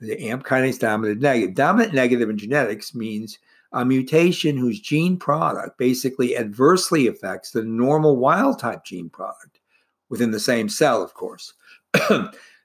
The 0.00 0.28
AMP 0.28 0.44
kinase 0.44 0.78
dominant 0.78 1.20
negative. 1.20 1.54
Dominant 1.54 1.94
negative 1.94 2.30
in 2.30 2.38
genetics 2.38 2.94
means 2.94 3.38
a 3.72 3.84
mutation 3.84 4.56
whose 4.56 4.80
gene 4.80 5.16
product 5.16 5.78
basically 5.78 6.36
adversely 6.36 7.06
affects 7.06 7.50
the 7.50 7.62
normal 7.62 8.16
wild 8.16 8.58
type 8.58 8.84
gene 8.84 9.08
product 9.08 9.60
within 10.08 10.30
the 10.30 10.40
same 10.40 10.68
cell, 10.68 11.02
of 11.02 11.14
course. 11.14 11.54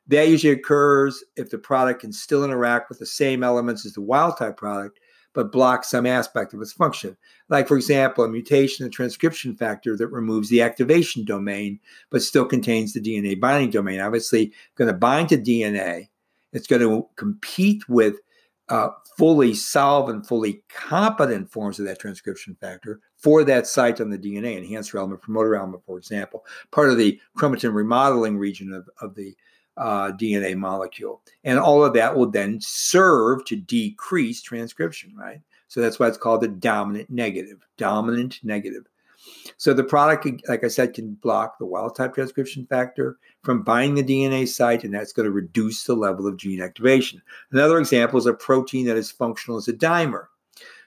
That 0.08 0.28
usually 0.28 0.54
occurs 0.54 1.24
if 1.36 1.50
the 1.50 1.58
product 1.58 2.02
can 2.02 2.14
still 2.14 2.44
interact 2.44 2.90
with 2.90 3.00
the 3.00 3.06
same 3.06 3.44
elements 3.44 3.86
as 3.86 3.94
the 3.94 4.02
wild 4.02 4.38
type 4.38 4.58
product, 4.58 5.00
but 5.34 5.52
blocks 5.52 5.90
some 5.90 6.06
aspect 6.06 6.54
of 6.54 6.62
its 6.62 6.72
function. 6.72 7.18
Like, 7.50 7.68
for 7.68 7.76
example, 7.76 8.24
a 8.24 8.30
mutation 8.30 8.86
in 8.86 8.92
the 8.92 8.96
transcription 8.96 9.56
factor 9.56 9.98
that 9.98 10.08
removes 10.08 10.50
the 10.50 10.62
activation 10.62 11.26
domain, 11.26 11.80
but 12.12 12.22
still 12.22 12.46
contains 12.46 12.94
the 12.94 13.02
DNA 13.02 13.40
binding 13.40 13.72
domain. 13.72 14.00
Obviously, 14.00 14.54
going 14.76 14.88
to 14.88 14.94
bind 14.94 15.30
to 15.30 15.38
DNA. 15.38 16.10
It's 16.56 16.68
going 16.68 16.82
to 16.82 17.08
compete 17.18 17.88
with 17.90 18.16
uh, 18.70 18.90
fully 19.18 19.54
solvent, 19.54 20.26
fully 20.26 20.64
competent 20.70 21.52
forms 21.52 21.80
of 21.80 21.86
that 21.86 22.00
transcription 22.00 22.58
factor 22.60 23.00
for 23.18 23.44
that 23.44 23.68
site 23.68 24.02
on 24.02 24.10
the 24.10 24.18
DNA, 24.18 24.58
enhancer 24.58 24.98
element, 24.98 25.22
promoter 25.22 25.56
element, 25.56 25.84
for 25.86 25.98
example, 25.98 26.46
part 26.72 26.90
of 26.90 26.98
the 26.98 27.20
chromatin 27.38 27.74
remodeling 27.74 28.38
region 28.38 28.74
of, 28.74 28.90
of 29.02 29.14
the 29.16 29.36
uh, 29.78 30.12
DNA 30.14 30.56
molecule. 30.56 31.22
And 31.44 31.60
all 31.60 31.84
of 31.84 31.94
that 31.94 32.16
will 32.16 32.32
then 32.32 32.60
serve 32.62 33.46
to 33.46 33.58
decrease 33.58 34.42
transcription, 34.42 35.14
right? 35.16 35.42
So 35.68 35.82
that's 35.82 36.00
why 36.00 36.08
it's 36.08 36.18
called 36.18 36.42
the 36.42 36.48
dominant 36.48 37.10
negative, 37.10 37.58
dominant 37.78 38.40
negative. 38.44 38.86
So 39.58 39.74
the 39.74 39.84
product, 39.84 40.28
like 40.48 40.64
I 40.64 40.68
said, 40.68 40.94
can 40.94 41.14
block 41.16 41.58
the 41.58 41.66
wild 41.66 41.96
type 41.96 42.14
transcription 42.14 42.66
factor 42.68 43.18
from 43.44 43.64
binding 43.64 44.06
the 44.06 44.14
DNA 44.14 44.48
site, 44.48 44.84
and 44.84 44.94
that's 44.94 45.14
going 45.14 45.26
to 45.26 45.32
reduce 45.32 45.84
the 45.84 45.96
level 45.96 46.28
of 46.28 46.38
gene 46.38 46.62
activation. 46.62 47.22
Another 47.52 47.78
example 47.78 48.20
is 48.20 48.26
a 48.26 48.34
protein 48.34 48.86
that 48.88 48.98
is 48.98 49.12
functional 49.12 49.58
as 49.58 49.68
a 49.68 49.74
dimer. 49.74 50.28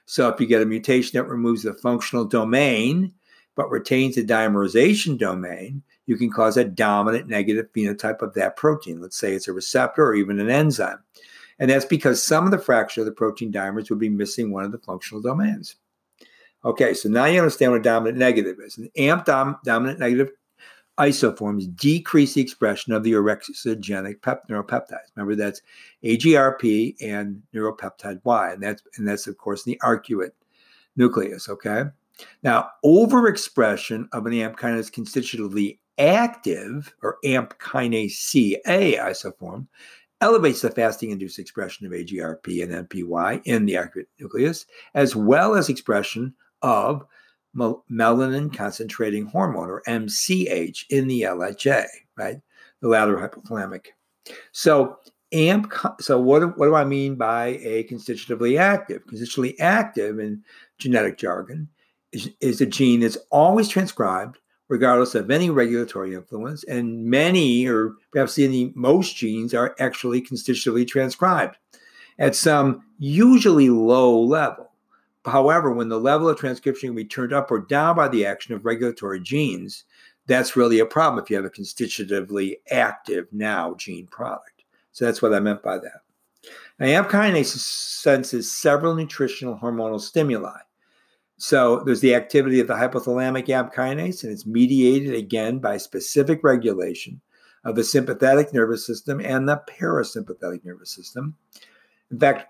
So 0.05 0.27
if 0.29 0.39
you 0.39 0.47
get 0.47 0.61
a 0.61 0.65
mutation 0.65 1.17
that 1.17 1.29
removes 1.29 1.63
the 1.63 1.73
functional 1.73 2.25
domain 2.25 3.13
but 3.55 3.69
retains 3.69 4.15
the 4.15 4.23
dimerization 4.23 5.17
domain, 5.17 5.83
you 6.05 6.15
can 6.15 6.31
cause 6.31 6.55
a 6.55 6.63
dominant 6.63 7.27
negative 7.27 7.67
phenotype 7.75 8.21
of 8.21 8.33
that 8.33 8.55
protein. 8.55 9.01
Let's 9.01 9.17
say 9.17 9.33
it's 9.33 9.47
a 9.47 9.53
receptor 9.53 10.05
or 10.05 10.15
even 10.15 10.39
an 10.39 10.49
enzyme. 10.49 10.99
And 11.59 11.69
that's 11.69 11.85
because 11.85 12.23
some 12.23 12.45
of 12.45 12.51
the 12.51 12.57
fraction 12.57 13.01
of 13.01 13.05
the 13.05 13.11
protein 13.11 13.51
dimers 13.51 13.89
would 13.89 13.99
be 13.99 14.09
missing 14.09 14.51
one 14.51 14.63
of 14.63 14.71
the 14.71 14.77
functional 14.77 15.21
domains. 15.21 15.75
Okay, 16.65 16.93
so 16.93 17.07
now 17.07 17.25
you 17.25 17.39
understand 17.39 17.71
what 17.71 17.79
a 17.79 17.83
dominant 17.83 18.17
negative 18.17 18.57
is. 18.59 18.77
An 18.77 18.89
AMP 18.97 19.25
dom- 19.25 19.57
dominant 19.63 19.99
negative 19.99 20.31
isoforms 20.99 21.73
decrease 21.77 22.33
the 22.33 22.41
expression 22.41 22.91
of 22.91 23.03
the 23.03 23.13
orexigenic 23.13 24.21
pep- 24.21 24.47
neuropeptides. 24.49 25.07
Remember, 25.15 25.35
that's 25.35 25.61
AGRP 26.03 26.95
and 27.01 27.41
neuropeptide 27.55 28.19
Y, 28.25 28.51
and 28.51 28.61
that's 28.61 28.83
and 28.97 29.07
that's 29.07 29.25
of 29.27 29.37
course 29.37 29.63
the 29.63 29.79
arcuate 29.83 30.31
nucleus. 30.97 31.47
Okay, 31.47 31.85
now 32.43 32.69
overexpression 32.83 34.09
of 34.11 34.25
an 34.25 34.33
AMP 34.33 34.59
kinase 34.59 34.91
constitutively 34.91 35.79
active 35.97 36.93
or 37.01 37.17
AMP 37.23 37.57
kinase 37.59 38.11
CA 38.11 38.97
isoform 38.97 39.67
elevates 40.21 40.61
the 40.61 40.69
fasting 40.69 41.11
induced 41.11 41.39
expression 41.39 41.85
of 41.85 41.93
AGRP 41.93 42.61
and 42.61 42.89
NPY 42.89 43.41
in 43.45 43.65
the 43.65 43.75
arcuate 43.75 44.07
nucleus, 44.19 44.65
as 44.93 45.15
well 45.15 45.55
as 45.55 45.69
expression 45.69 46.33
of 46.61 47.05
melanin 47.55 48.53
concentrating 48.53 49.25
hormone 49.25 49.69
or 49.69 49.81
MCH 49.87 50.85
in 50.89 51.07
the 51.07 51.23
LHA, 51.23 51.85
right? 52.17 52.39
The 52.81 52.87
lateral 52.87 53.27
hypothalamic. 53.27 53.87
So 54.51 54.97
AMP, 55.31 55.71
so 55.99 56.19
what, 56.19 56.57
what 56.57 56.65
do 56.65 56.75
I 56.75 56.85
mean 56.85 57.15
by 57.15 57.59
a 57.61 57.83
constitutively 57.83 58.57
active? 58.57 59.05
Constitutively 59.07 59.59
active 59.59 60.19
in 60.19 60.43
genetic 60.77 61.17
jargon 61.17 61.67
is, 62.11 62.29
is 62.39 62.61
a 62.61 62.65
gene 62.65 63.01
that's 63.01 63.17
always 63.31 63.67
transcribed 63.67 64.37
regardless 64.69 65.15
of 65.15 65.31
any 65.31 65.49
regulatory 65.49 66.13
influence, 66.13 66.63
and 66.65 67.05
many 67.05 67.67
or 67.67 67.95
perhaps 68.11 68.35
the 68.35 68.71
most 68.75 69.15
genes 69.15 69.53
are 69.53 69.75
actually 69.79 70.21
constitutively 70.21 70.85
transcribed 70.85 71.57
at 72.19 72.35
some 72.35 72.83
usually 72.99 73.69
low 73.69 74.21
level. 74.21 74.68
However, 75.25 75.71
when 75.71 75.89
the 75.89 75.99
level 75.99 76.29
of 76.29 76.37
transcription 76.37 76.89
can 76.89 76.95
be 76.95 77.05
turned 77.05 77.33
up 77.33 77.51
or 77.51 77.59
down 77.59 77.95
by 77.95 78.07
the 78.07 78.25
action 78.25 78.53
of 78.53 78.65
regulatory 78.65 79.19
genes, 79.19 79.83
that's 80.27 80.55
really 80.55 80.79
a 80.79 80.85
problem 80.85 81.21
if 81.21 81.29
you 81.29 81.35
have 81.35 81.45
a 81.45 81.49
constitutively 81.49 82.59
active 82.71 83.27
now 83.31 83.73
gene 83.75 84.07
product. 84.07 84.63
So 84.91 85.05
that's 85.05 85.21
what 85.21 85.33
I 85.33 85.39
meant 85.39 85.63
by 85.63 85.77
that. 85.79 86.01
Now, 86.79 86.85
AMP 86.85 87.09
kinase 87.09 87.57
senses 87.57 88.51
several 88.51 88.95
nutritional 88.95 89.57
hormonal 89.57 89.99
stimuli. 89.99 90.59
So 91.37 91.83
there's 91.85 92.01
the 92.01 92.15
activity 92.15 92.59
of 92.59 92.67
the 92.67 92.73
hypothalamic 92.73 93.49
AMP 93.49 93.73
kinase, 93.73 94.23
and 94.23 94.31
it's 94.31 94.45
mediated 94.45 95.15
again 95.15 95.59
by 95.59 95.77
specific 95.77 96.43
regulation 96.43 97.21
of 97.65 97.75
the 97.75 97.83
sympathetic 97.83 98.53
nervous 98.53 98.85
system 98.85 99.19
and 99.19 99.47
the 99.47 99.61
parasympathetic 99.69 100.63
nervous 100.63 100.91
system. 100.91 101.35
In 102.11 102.19
fact, 102.19 102.47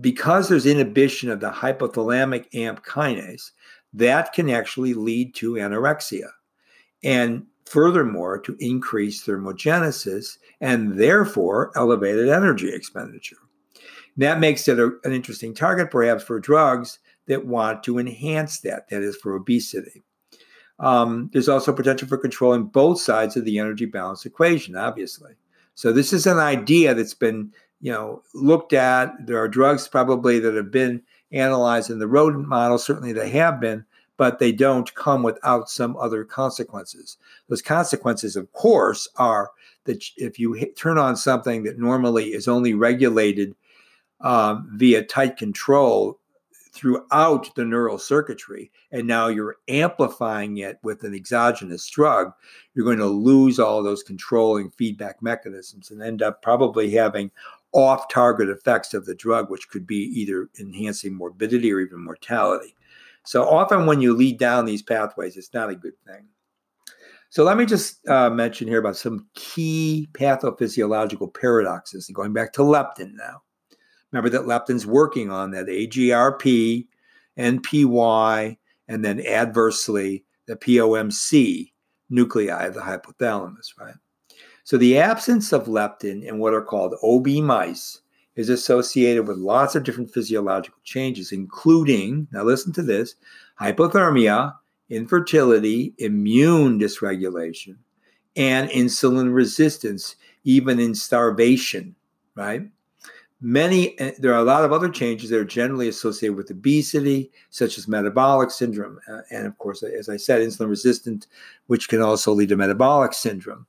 because 0.00 0.48
there's 0.48 0.66
inhibition 0.66 1.30
of 1.30 1.40
the 1.40 1.50
hypothalamic 1.50 2.52
AMP 2.54 2.84
kinase, 2.84 3.50
that 3.92 4.32
can 4.32 4.50
actually 4.50 4.94
lead 4.94 5.34
to 5.36 5.54
anorexia. 5.54 6.28
And 7.02 7.46
furthermore, 7.64 8.38
to 8.40 8.56
increase 8.58 9.24
thermogenesis 9.24 10.38
and 10.60 10.98
therefore 10.98 11.70
elevated 11.76 12.28
energy 12.28 12.72
expenditure. 12.72 13.36
that 14.16 14.40
makes 14.40 14.66
it 14.66 14.80
a, 14.80 14.90
an 15.04 15.12
interesting 15.12 15.54
target, 15.54 15.90
perhaps, 15.90 16.24
for 16.24 16.40
drugs 16.40 16.98
that 17.26 17.46
want 17.46 17.84
to 17.84 17.98
enhance 17.98 18.60
that, 18.60 18.88
that 18.88 19.02
is, 19.02 19.16
for 19.16 19.34
obesity. 19.36 20.02
Um, 20.80 21.30
there's 21.32 21.48
also 21.48 21.72
potential 21.72 22.08
for 22.08 22.18
controlling 22.18 22.64
both 22.64 23.00
sides 23.00 23.36
of 23.36 23.44
the 23.44 23.58
energy 23.58 23.86
balance 23.86 24.24
equation, 24.26 24.74
obviously. 24.76 25.32
So, 25.74 25.92
this 25.92 26.12
is 26.12 26.26
an 26.26 26.38
idea 26.38 26.94
that's 26.94 27.14
been 27.14 27.52
you 27.80 27.92
know 27.92 28.22
looked 28.34 28.72
at. 28.72 29.26
There 29.26 29.38
are 29.38 29.48
drugs 29.48 29.88
probably 29.88 30.38
that 30.40 30.54
have 30.54 30.70
been 30.70 31.02
analyzed 31.32 31.90
in 31.90 31.98
the 31.98 32.08
rodent 32.08 32.48
model. 32.48 32.78
Certainly, 32.78 33.12
they 33.12 33.30
have 33.30 33.60
been, 33.60 33.84
but 34.16 34.38
they 34.38 34.52
don't 34.52 34.94
come 34.94 35.22
without 35.22 35.70
some 35.70 35.96
other 35.96 36.24
consequences. 36.24 37.18
Those 37.48 37.62
consequences, 37.62 38.36
of 38.36 38.52
course, 38.52 39.08
are 39.16 39.50
that 39.84 40.04
if 40.16 40.38
you 40.38 40.52
hit, 40.52 40.76
turn 40.76 40.98
on 40.98 41.16
something 41.16 41.62
that 41.64 41.78
normally 41.78 42.26
is 42.26 42.48
only 42.48 42.74
regulated 42.74 43.54
um, 44.20 44.68
via 44.74 45.02
tight 45.04 45.36
control 45.36 46.18
throughout 46.72 47.52
the 47.56 47.64
neural 47.64 47.98
circuitry, 47.98 48.70
and 48.92 49.06
now 49.06 49.26
you're 49.26 49.56
amplifying 49.68 50.58
it 50.58 50.78
with 50.82 51.02
an 51.02 51.14
exogenous 51.14 51.88
drug, 51.88 52.32
you're 52.74 52.84
going 52.84 52.98
to 52.98 53.06
lose 53.06 53.58
all 53.58 53.82
those 53.82 54.02
controlling 54.02 54.70
feedback 54.70 55.20
mechanisms 55.22 55.90
and 55.90 56.02
end 56.02 56.22
up 56.22 56.40
probably 56.42 56.90
having 56.90 57.30
off 57.72 58.08
target 58.08 58.48
effects 58.48 58.94
of 58.94 59.06
the 59.06 59.14
drug, 59.14 59.50
which 59.50 59.68
could 59.68 59.86
be 59.86 59.96
either 59.96 60.48
enhancing 60.58 61.14
morbidity 61.14 61.72
or 61.72 61.80
even 61.80 62.04
mortality. 62.04 62.74
So 63.24 63.46
often, 63.46 63.86
when 63.86 64.00
you 64.00 64.14
lead 64.14 64.38
down 64.38 64.64
these 64.64 64.82
pathways, 64.82 65.36
it's 65.36 65.52
not 65.52 65.70
a 65.70 65.74
good 65.74 65.98
thing. 66.06 66.26
So 67.30 67.44
let 67.44 67.58
me 67.58 67.66
just 67.66 68.06
uh, 68.08 68.30
mention 68.30 68.68
here 68.68 68.78
about 68.78 68.96
some 68.96 69.26
key 69.34 70.08
pathophysiological 70.12 71.34
paradoxes. 71.34 72.08
And 72.08 72.16
Going 72.16 72.32
back 72.32 72.52
to 72.54 72.62
leptin 72.62 73.12
now. 73.14 73.42
Remember 74.12 74.30
that 74.30 74.46
leptin's 74.46 74.86
working 74.86 75.30
on 75.30 75.50
that 75.50 75.66
AGRP, 75.66 76.86
NPY, 77.38 78.56
and 78.88 79.04
then 79.04 79.20
adversely 79.26 80.24
the 80.46 80.56
POMC 80.56 81.72
nuclei 82.08 82.64
of 82.64 82.72
the 82.72 82.80
hypothalamus, 82.80 83.78
right? 83.78 83.94
So 84.68 84.76
the 84.76 84.98
absence 84.98 85.54
of 85.54 85.64
leptin 85.64 86.22
in 86.22 86.40
what 86.40 86.52
are 86.52 86.60
called 86.60 86.94
OB 87.02 87.26
mice 87.42 88.02
is 88.36 88.50
associated 88.50 89.26
with 89.26 89.38
lots 89.38 89.74
of 89.74 89.82
different 89.82 90.12
physiological 90.12 90.78
changes, 90.84 91.32
including, 91.32 92.28
now 92.32 92.42
listen 92.42 92.74
to 92.74 92.82
this, 92.82 93.14
hypothermia, 93.58 94.54
infertility, 94.90 95.94
immune 95.96 96.78
dysregulation, 96.78 97.78
and 98.36 98.68
insulin 98.68 99.32
resistance, 99.32 100.16
even 100.44 100.78
in 100.78 100.94
starvation, 100.94 101.94
right? 102.34 102.60
Many, 103.40 103.98
eh, 103.98 104.12
there 104.18 104.34
are 104.34 104.42
a 104.42 104.44
lot 104.44 104.66
of 104.66 104.72
other 104.72 104.90
changes 104.90 105.30
that 105.30 105.38
are 105.38 105.46
generally 105.46 105.88
associated 105.88 106.36
with 106.36 106.50
obesity, 106.50 107.32
such 107.48 107.78
as 107.78 107.88
metabolic 107.88 108.50
syndrome. 108.50 108.98
Uh, 109.10 109.22
and 109.30 109.46
of 109.46 109.56
course, 109.56 109.82
as 109.82 110.10
I 110.10 110.18
said, 110.18 110.42
insulin 110.42 110.68
resistant, 110.68 111.26
which 111.68 111.88
can 111.88 112.02
also 112.02 112.34
lead 112.34 112.50
to 112.50 112.56
metabolic 112.58 113.14
syndrome. 113.14 113.66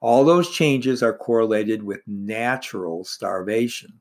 All 0.00 0.24
those 0.24 0.50
changes 0.50 1.02
are 1.02 1.16
correlated 1.16 1.82
with 1.82 2.00
natural 2.06 3.04
starvation. 3.04 4.00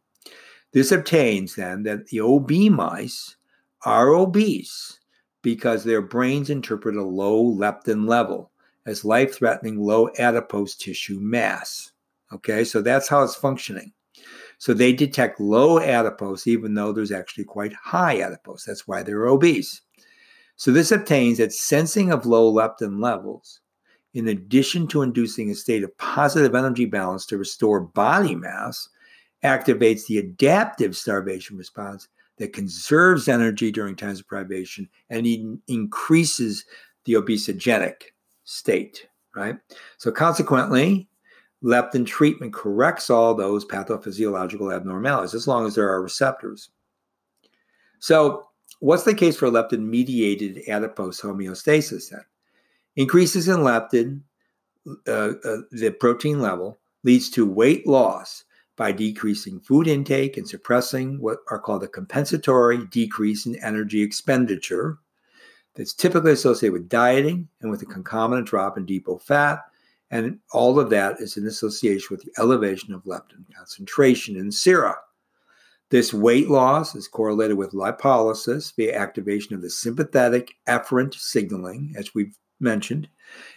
This 0.74 0.92
obtains 0.92 1.56
then 1.56 1.84
that 1.84 2.08
the 2.08 2.20
OB 2.20 2.52
mice 2.72 3.36
are 3.86 4.14
obese 4.14 5.00
because 5.42 5.84
their 5.84 6.02
brains 6.02 6.50
interpret 6.50 6.96
a 6.96 7.04
low 7.04 7.44
leptin 7.44 8.08
level 8.08 8.52
as 8.86 9.06
life 9.06 9.36
threatening 9.36 9.80
low 9.80 10.10
adipose 10.20 10.76
tissue 10.76 11.20
mass. 11.20 11.92
Okay, 12.34 12.64
so 12.64 12.82
that's 12.82 13.08
how 13.08 13.24
it's 13.24 13.36
functioning. 13.36 13.94
So 14.60 14.74
they 14.74 14.92
detect 14.92 15.40
low 15.40 15.80
adipose 15.80 16.48
even 16.48 16.74
though 16.74 16.92
there's 16.92 17.12
actually 17.12 17.46
quite 17.46 17.74
high 17.74 18.22
adipose. 18.22 18.66
That's 18.66 18.88
why 18.88 19.04
they're 19.04 19.28
obese. 19.28 19.82
So 20.56 20.72
this 20.72 20.92
obtains 20.92 21.38
that 21.38 21.54
sensing 21.54 22.12
of 22.12 22.26
low 22.26 22.52
leptin 22.52 23.02
levels 23.02 23.62
in 24.14 24.28
addition 24.30 24.88
to 24.88 25.02
inducing 25.02 25.50
a 25.50 25.56
state 25.56 25.84
of 25.84 25.98
positive 25.98 26.56
energy 26.56 26.86
balance 26.86 27.26
to 27.28 27.38
restore 27.38 27.80
body 27.80 28.36
mass, 28.36 28.90
activates 29.44 30.08
the 30.08 30.18
adaptive 30.18 30.96
starvation 30.96 31.58
response 31.58 32.08
that 32.38 32.54
conserves 32.54 33.28
energy 33.28 33.72
during 33.72 33.96
times 33.96 34.20
of 34.20 34.28
privation 34.28 34.88
and 35.10 35.60
increases 35.68 36.66
the 37.06 37.14
obesogenic 37.14 37.96
state, 38.44 39.08
right? 39.36 39.58
So, 39.98 40.12
consequently, 40.12 41.08
leptin 41.64 42.06
treatment 42.06 42.54
corrects 42.54 43.10
all 43.10 43.34
those 43.34 43.66
pathophysiological 43.66 44.76
abnormalities 44.76 45.34
as 45.34 45.48
long 45.48 45.66
as 45.66 45.76
there 45.76 45.90
are 45.90 46.02
receptors. 46.02 46.70
So, 48.00 48.48
what's 48.80 49.04
the 49.04 49.16
case 49.16 49.38
for 49.38 49.50
leptin 49.50 49.88
mediated 49.88 50.68
adipose 50.68 51.22
homeostasis 51.22 52.10
then? 52.10 52.22
Increases 52.98 53.48
in 53.48 53.58
leptin, 53.58 54.22
uh, 55.08 55.34
uh, 55.46 55.58
the 55.72 55.96
protein 56.00 56.42
level, 56.42 56.80
leads 57.04 57.30
to 57.30 57.46
weight 57.46 57.86
loss 57.86 58.44
by 58.76 58.92
decreasing 58.92 59.60
food 59.60 59.88
intake 59.88 60.36
and 60.36 60.50
suppressing 60.50 61.22
what 61.22 61.38
are 61.50 61.60
called 61.60 61.84
a 61.84 61.88
compensatory 61.88 62.86
decrease 62.88 63.46
in 63.46 63.56
energy 63.64 64.02
expenditure 64.02 64.98
that's 65.76 65.94
typically 65.94 66.32
associated 66.32 66.74
with 66.74 66.90
dieting 66.90 67.48
and 67.62 67.70
with 67.70 67.84
a 67.84 67.86
concomitant 67.86 68.48
drop 68.48 68.78
in 68.78 68.86
depot 68.86 69.20
fat. 69.20 69.60
And 70.10 70.40
all 70.52 70.80
of 70.80 70.90
that 70.90 71.22
is 71.22 71.38
in 71.38 71.46
association 71.46 72.08
with 72.10 72.24
the 72.24 72.32
elevation 72.42 72.96
of 72.96 73.04
leptin 73.04 73.46
concentration 73.56 74.36
in 74.36 74.52
sera. 74.52 74.96
This 75.92 76.14
weight 76.14 76.50
loss 76.50 76.96
is 76.96 77.08
correlated 77.08 77.58
with 77.58 77.74
lipolysis 77.74 78.76
via 78.76 78.98
activation 78.98 79.56
of 79.56 79.62
the 79.62 79.70
sympathetic 79.70 80.56
efferent 80.68 81.14
signaling, 81.14 81.94
as 81.96 82.16
we've 82.16 82.36
mentioned, 82.60 83.08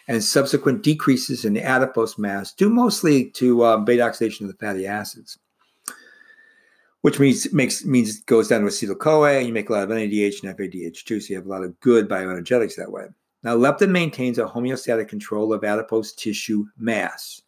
and 0.08 0.22
subsequent 0.22 0.82
decreases 0.82 1.44
in 1.44 1.56
adipose 1.56 2.18
mass 2.18 2.52
due 2.52 2.70
mostly 2.70 3.30
to 3.30 3.64
um, 3.64 3.84
beta 3.84 4.02
oxidation 4.02 4.46
of 4.46 4.52
the 4.52 4.58
fatty 4.58 4.86
acids, 4.86 5.38
which 7.02 7.18
means 7.18 7.52
makes 7.52 7.84
means 7.84 8.18
it 8.18 8.26
goes 8.26 8.48
down 8.48 8.60
to 8.60 8.66
acetyl 8.66 8.98
CoA, 8.98 9.38
and 9.38 9.46
you 9.46 9.52
make 9.52 9.70
a 9.70 9.72
lot 9.72 9.84
of 9.84 9.90
NADH 9.90 10.42
and 10.42 10.56
FADH2, 10.56 11.22
so 11.22 11.30
you 11.30 11.36
have 11.36 11.46
a 11.46 11.50
lot 11.50 11.62
of 11.62 11.78
good 11.80 12.08
bioenergetics 12.08 12.76
that 12.76 12.92
way. 12.92 13.06
Now, 13.42 13.56
leptin 13.56 13.90
maintains 13.90 14.38
a 14.38 14.44
homeostatic 14.44 15.08
control 15.08 15.52
of 15.52 15.64
adipose 15.64 16.12
tissue 16.12 16.66
mass, 16.76 17.40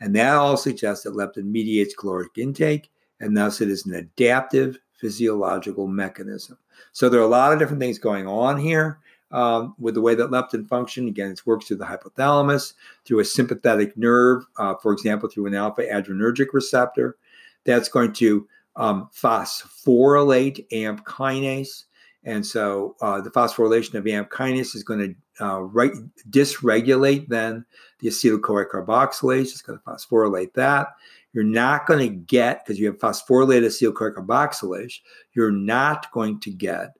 and 0.00 0.14
that 0.14 0.34
all 0.34 0.56
suggests 0.56 1.04
that 1.04 1.14
leptin 1.14 1.46
mediates 1.46 1.94
caloric 1.94 2.38
intake, 2.38 2.90
and 3.18 3.36
thus 3.36 3.60
it 3.60 3.68
is 3.68 3.86
an 3.86 3.94
adaptive 3.94 4.78
physiological 5.00 5.86
mechanism. 5.86 6.58
So 6.92 7.08
there 7.08 7.20
are 7.20 7.24
a 7.24 7.28
lot 7.28 7.52
of 7.52 7.58
different 7.58 7.80
things 7.80 7.98
going 7.98 8.26
on 8.26 8.58
here 8.58 9.00
um, 9.30 9.74
with 9.78 9.94
the 9.94 10.00
way 10.00 10.14
that 10.14 10.30
leptin 10.30 10.68
function. 10.68 11.08
Again, 11.08 11.30
it 11.30 11.46
works 11.46 11.66
through 11.66 11.78
the 11.78 11.84
hypothalamus, 11.84 12.74
through 13.04 13.20
a 13.20 13.24
sympathetic 13.24 13.96
nerve, 13.96 14.44
uh, 14.58 14.74
for 14.76 14.92
example, 14.92 15.28
through 15.28 15.46
an 15.46 15.54
alpha 15.54 15.82
adrenergic 15.82 16.48
receptor. 16.52 17.16
That's 17.64 17.88
going 17.88 18.12
to 18.14 18.48
um, 18.76 19.08
phosphorylate 19.14 20.66
AMP 20.72 21.04
kinase. 21.04 21.84
And 22.24 22.44
so 22.44 22.96
uh, 23.00 23.20
the 23.20 23.30
phosphorylation 23.30 23.94
of 23.94 24.06
AMP 24.06 24.30
kinase 24.30 24.74
is 24.74 24.84
going 24.84 25.00
to 25.00 25.44
uh, 25.44 25.60
right, 25.60 25.92
dysregulate 26.28 27.28
then 27.28 27.64
the 28.00 28.08
acetyl 28.08 28.42
CoA 28.42 28.66
carboxylase. 28.66 29.52
It's 29.52 29.62
going 29.62 29.78
to 29.78 29.84
phosphorylate 29.84 30.52
that. 30.54 30.88
You're 31.32 31.44
not 31.44 31.86
going 31.86 32.00
to 32.00 32.14
get, 32.14 32.64
because 32.64 32.78
you 32.78 32.86
have 32.86 32.98
phosphorylated 32.98 33.66
acetyl 33.66 33.94
CoA 33.94 34.12
carboxylase, 34.12 35.00
you're 35.32 35.50
not 35.50 36.10
going 36.12 36.40
to 36.40 36.50
get 36.50 36.96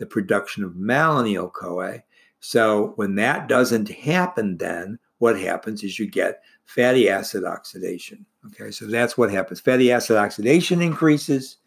the 0.00 0.06
production 0.06 0.64
of 0.64 0.72
malonyl 0.72 1.52
CoA. 1.52 2.02
So 2.40 2.94
when 2.96 3.14
that 3.16 3.48
doesn't 3.48 3.90
happen, 3.90 4.56
then 4.56 4.98
what 5.18 5.38
happens 5.38 5.84
is 5.84 5.98
you 5.98 6.10
get 6.10 6.40
fatty 6.64 7.08
acid 7.10 7.44
oxidation. 7.44 8.24
Okay, 8.46 8.70
so 8.70 8.86
that's 8.86 9.18
what 9.18 9.30
happens. 9.30 9.60
Fatty 9.60 9.92
acid 9.92 10.16
oxidation 10.16 10.80
increases. 10.80 11.58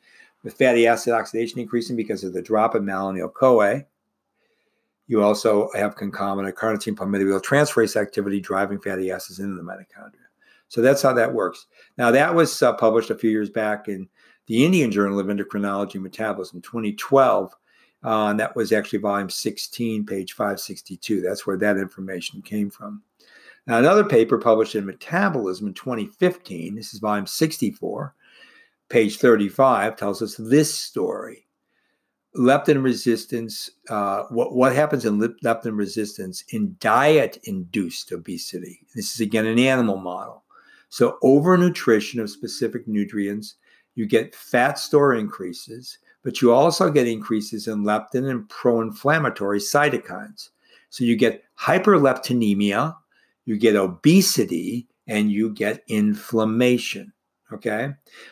With 0.43 0.57
fatty 0.57 0.87
acid 0.87 1.13
oxidation 1.13 1.59
increasing 1.59 1.95
because 1.95 2.23
of 2.25 2.33
the 2.33 2.41
drop 2.41 2.75
in 2.75 2.83
malonyl 2.83 3.31
CoA, 3.33 3.85
you 5.07 5.21
also 5.21 5.69
have 5.75 5.95
concomitant 5.95 6.55
carnitine 6.55 6.95
palmitoyl 6.95 7.41
transferase 7.41 7.95
activity 7.95 8.41
driving 8.41 8.79
fatty 8.79 9.11
acids 9.11 9.39
into 9.39 9.55
the 9.55 9.61
mitochondria. 9.61 10.25
So 10.69 10.81
that's 10.81 11.03
how 11.03 11.13
that 11.13 11.33
works. 11.33 11.67
Now, 11.99 12.09
that 12.11 12.33
was 12.33 12.61
uh, 12.63 12.73
published 12.73 13.11
a 13.11 13.17
few 13.17 13.29
years 13.29 13.51
back 13.51 13.87
in 13.87 14.09
the 14.47 14.65
Indian 14.65 14.91
Journal 14.91 15.19
of 15.19 15.27
Endocrinology 15.27 15.93
and 15.93 16.03
Metabolism, 16.03 16.61
2012. 16.61 17.53
Uh, 18.03 18.27
and 18.27 18.39
that 18.39 18.55
was 18.55 18.71
actually 18.71 18.99
volume 18.99 19.29
16, 19.29 20.05
page 20.05 20.33
562. 20.33 21.21
That's 21.21 21.47
where 21.47 21.57
that 21.57 21.77
information 21.77 22.41
came 22.41 22.69
from. 22.69 23.01
Now, 23.65 23.77
another 23.77 24.03
paper 24.03 24.37
published 24.37 24.75
in 24.75 24.85
Metabolism 24.85 25.67
in 25.67 25.73
2015, 25.73 26.75
this 26.75 26.93
is 26.93 26.99
volume 26.99 27.27
64, 27.27 28.13
page 28.89 29.17
35, 29.17 29.95
tells 29.95 30.21
us 30.21 30.35
this 30.35 30.73
story. 30.73 31.47
Leptin 32.35 32.83
resistance, 32.83 33.69
uh, 33.89 34.23
what, 34.29 34.53
what 34.53 34.75
happens 34.75 35.05
in 35.05 35.19
leptin 35.19 35.77
resistance 35.77 36.43
in 36.49 36.75
diet 36.79 37.37
induced 37.43 38.11
obesity? 38.11 38.79
This 38.95 39.13
is 39.13 39.21
again 39.21 39.45
an 39.45 39.59
animal 39.59 39.97
model. 39.97 40.43
So, 40.89 41.17
overnutrition 41.23 42.19
of 42.21 42.29
specific 42.29 42.87
nutrients, 42.87 43.55
you 43.95 44.07
get 44.07 44.35
fat 44.35 44.79
store 44.79 45.13
increases 45.13 45.99
but 46.23 46.41
you 46.41 46.53
also 46.53 46.89
get 46.89 47.07
increases 47.07 47.67
in 47.67 47.83
leptin 47.83 48.29
and 48.29 48.47
pro 48.49 48.81
inflammatory 48.81 49.59
cytokines. 49.59 50.49
So 50.89 51.03
you 51.03 51.15
get 51.15 51.43
hyperleptinemia, 51.59 52.95
you 53.45 53.57
get 53.57 53.75
obesity, 53.75 54.87
and 55.07 55.31
you 55.31 55.49
get 55.49 55.83
inflammation. 55.87 57.11
Okay. 57.51 57.89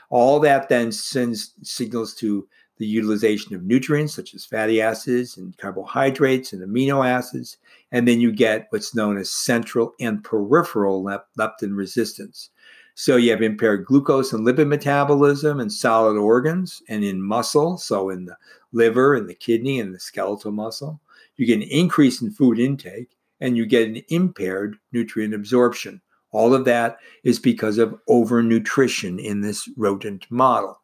All 0.10 0.40
that 0.40 0.70
then 0.70 0.92
sends 0.92 1.54
signals 1.64 2.16
to 2.16 2.48
the 2.78 2.88
utilization 2.88 3.54
of 3.54 3.64
nutrients 3.64 4.16
such 4.16 4.34
as 4.34 4.46
fatty 4.46 4.82
acids 4.82 5.38
and 5.38 5.56
carbohydrates 5.58 6.54
and 6.54 6.64
amino 6.64 7.08
acids. 7.08 7.58
And 7.92 8.08
then 8.08 8.22
you 8.22 8.32
get 8.32 8.68
what's 8.70 8.96
known 8.96 9.18
as 9.18 9.30
central 9.30 9.94
and 10.00 10.24
peripheral 10.24 11.04
leptin 11.04 11.76
resistance. 11.76 12.51
So 12.96 13.16
you 13.16 13.32
have 13.32 13.42
impaired 13.42 13.86
glucose 13.86 14.34
and 14.34 14.46
lipid 14.46 14.68
metabolism 14.68 15.60
in 15.60 15.70
solid 15.70 16.18
organs 16.18 16.82
and 16.90 17.04
in 17.04 17.22
muscle, 17.22 17.78
so 17.78 18.10
in 18.10 18.26
the 18.26 18.38
liver 18.74 19.16
and 19.16 19.28
the 19.28 19.36
kidney 19.36 19.80
and 19.80 19.94
the 19.94 20.00
skeletal 20.00 20.52
muscle. 20.52 21.00
You 21.38 21.46
get 21.46 21.56
an 21.56 21.64
increase 21.64 22.22
in 22.22 22.32
food 22.32 22.60
intake 22.60 23.18
and 23.40 23.58
you 23.58 23.66
get 23.66 23.88
an 23.88 24.02
impaired 24.10 24.78
nutrient 24.92 25.34
absorption. 25.34 26.02
All 26.32 26.54
of 26.54 26.66
that 26.66 26.98
is 27.24 27.40
because 27.40 27.78
of 27.78 27.96
overnutrition 28.10 29.24
in 29.24 29.42
this 29.42 29.70
rodent 29.78 30.28
model. 30.30 30.80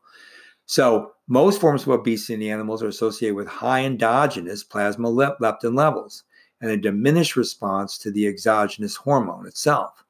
So, 0.66 1.14
most 1.30 1.62
forms 1.62 1.84
of 1.84 1.90
obesity 1.90 2.34
in 2.34 2.52
animals 2.52 2.84
are 2.84 2.88
associated 2.88 3.36
with 3.36 3.48
high 3.48 3.84
endogenous 3.84 4.64
plasma 4.64 5.10
leptin 5.10 5.76
levels 5.76 6.24
and 6.62 6.72
a 6.72 6.78
diminished 6.78 7.36
response 7.36 7.98
to 8.00 8.12
the 8.12 8.28
exogenous 8.28 8.96
hormone 8.96 9.46
itself. 9.46 10.04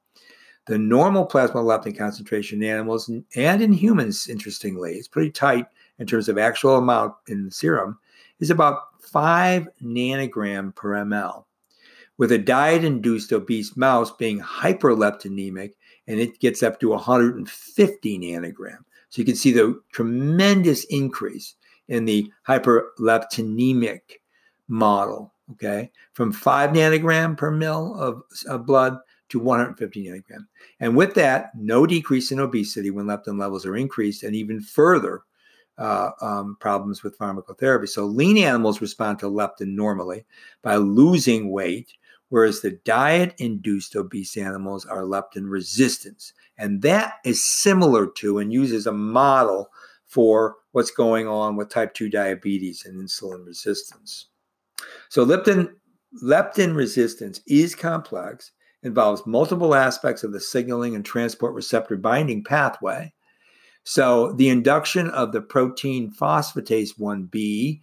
The 0.67 0.77
normal 0.77 1.25
plasma 1.25 1.61
leptin 1.61 1.97
concentration 1.97 2.61
in 2.61 2.69
animals 2.69 3.09
and 3.35 3.61
in 3.61 3.71
humans, 3.71 4.27
interestingly, 4.27 4.95
it's 4.95 5.07
pretty 5.07 5.31
tight 5.31 5.65
in 5.97 6.05
terms 6.05 6.27
of 6.27 6.37
actual 6.37 6.75
amount 6.75 7.15
in 7.27 7.45
the 7.45 7.51
serum, 7.51 7.97
is 8.39 8.49
about 8.49 9.01
5 9.01 9.67
nanogram 9.81 10.75
per 10.75 10.93
ml. 11.05 11.45
With 12.17 12.31
a 12.33 12.37
diet 12.37 12.83
induced 12.83 13.31
obese 13.31 13.77
mouse 13.77 14.11
being 14.11 14.41
hyperleptinemic, 14.41 15.71
and 16.07 16.19
it 16.19 16.39
gets 16.39 16.63
up 16.63 16.79
to 16.81 16.89
150 16.89 18.19
nanogram. 18.19 18.79
So 19.09 19.21
you 19.21 19.25
can 19.25 19.35
see 19.35 19.51
the 19.51 19.81
tremendous 19.93 20.83
increase 20.85 21.55
in 21.87 22.03
the 22.03 22.31
hyperleptinemic 22.47 24.01
model, 24.67 25.33
okay, 25.53 25.91
from 26.11 26.33
5 26.33 26.71
nanogram 26.71 27.37
per 27.37 27.51
mil 27.51 27.95
of, 27.97 28.21
of 28.47 28.65
blood 28.65 28.97
to 29.29 29.39
150 29.39 30.05
nanogram. 30.05 30.47
And 30.79 30.95
with 30.95 31.13
that, 31.15 31.51
no 31.55 31.85
decrease 31.85 32.31
in 32.31 32.39
obesity 32.39 32.91
when 32.91 33.05
leptin 33.05 33.39
levels 33.39 33.65
are 33.65 33.75
increased, 33.75 34.23
and 34.23 34.35
even 34.35 34.61
further 34.61 35.23
uh, 35.77 36.11
um, 36.21 36.57
problems 36.59 37.03
with 37.03 37.17
pharmacotherapy. 37.17 37.87
So, 37.87 38.05
lean 38.05 38.37
animals 38.37 38.81
respond 38.81 39.19
to 39.19 39.27
leptin 39.27 39.75
normally 39.75 40.25
by 40.61 40.77
losing 40.77 41.51
weight, 41.51 41.93
whereas 42.29 42.61
the 42.61 42.71
diet 42.83 43.35
induced 43.37 43.95
obese 43.95 44.37
animals 44.37 44.85
are 44.85 45.03
leptin 45.03 45.49
resistance. 45.49 46.33
And 46.57 46.81
that 46.81 47.15
is 47.23 47.45
similar 47.45 48.07
to 48.17 48.39
and 48.39 48.51
uses 48.51 48.87
a 48.87 48.91
model 48.91 49.69
for 50.05 50.55
what's 50.71 50.91
going 50.91 51.27
on 51.27 51.55
with 51.55 51.69
type 51.69 51.93
2 51.93 52.09
diabetes 52.09 52.85
and 52.85 52.99
insulin 53.01 53.45
resistance. 53.45 54.27
So, 55.09 55.25
leptin, 55.25 55.69
leptin 56.23 56.75
resistance 56.75 57.41
is 57.45 57.75
complex 57.75 58.51
involves 58.87 59.27
multiple 59.27 59.75
aspects 59.75 60.23
of 60.23 60.33
the 60.33 60.39
signaling 60.39 60.95
and 60.95 61.05
transport 61.05 61.53
receptor 61.53 61.95
binding 61.95 62.43
pathway. 62.43 63.13
So 63.83 64.33
the 64.33 64.49
induction 64.49 65.09
of 65.11 65.31
the 65.31 65.41
protein 65.41 66.11
phosphatase 66.11 66.99
1b 66.99 67.81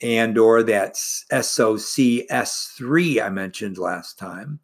and 0.00 0.38
or 0.38 0.62
that 0.62 0.94
SOCS3 1.32 3.22
I 3.22 3.28
mentioned 3.28 3.78
last 3.78 4.18
time 4.18 4.60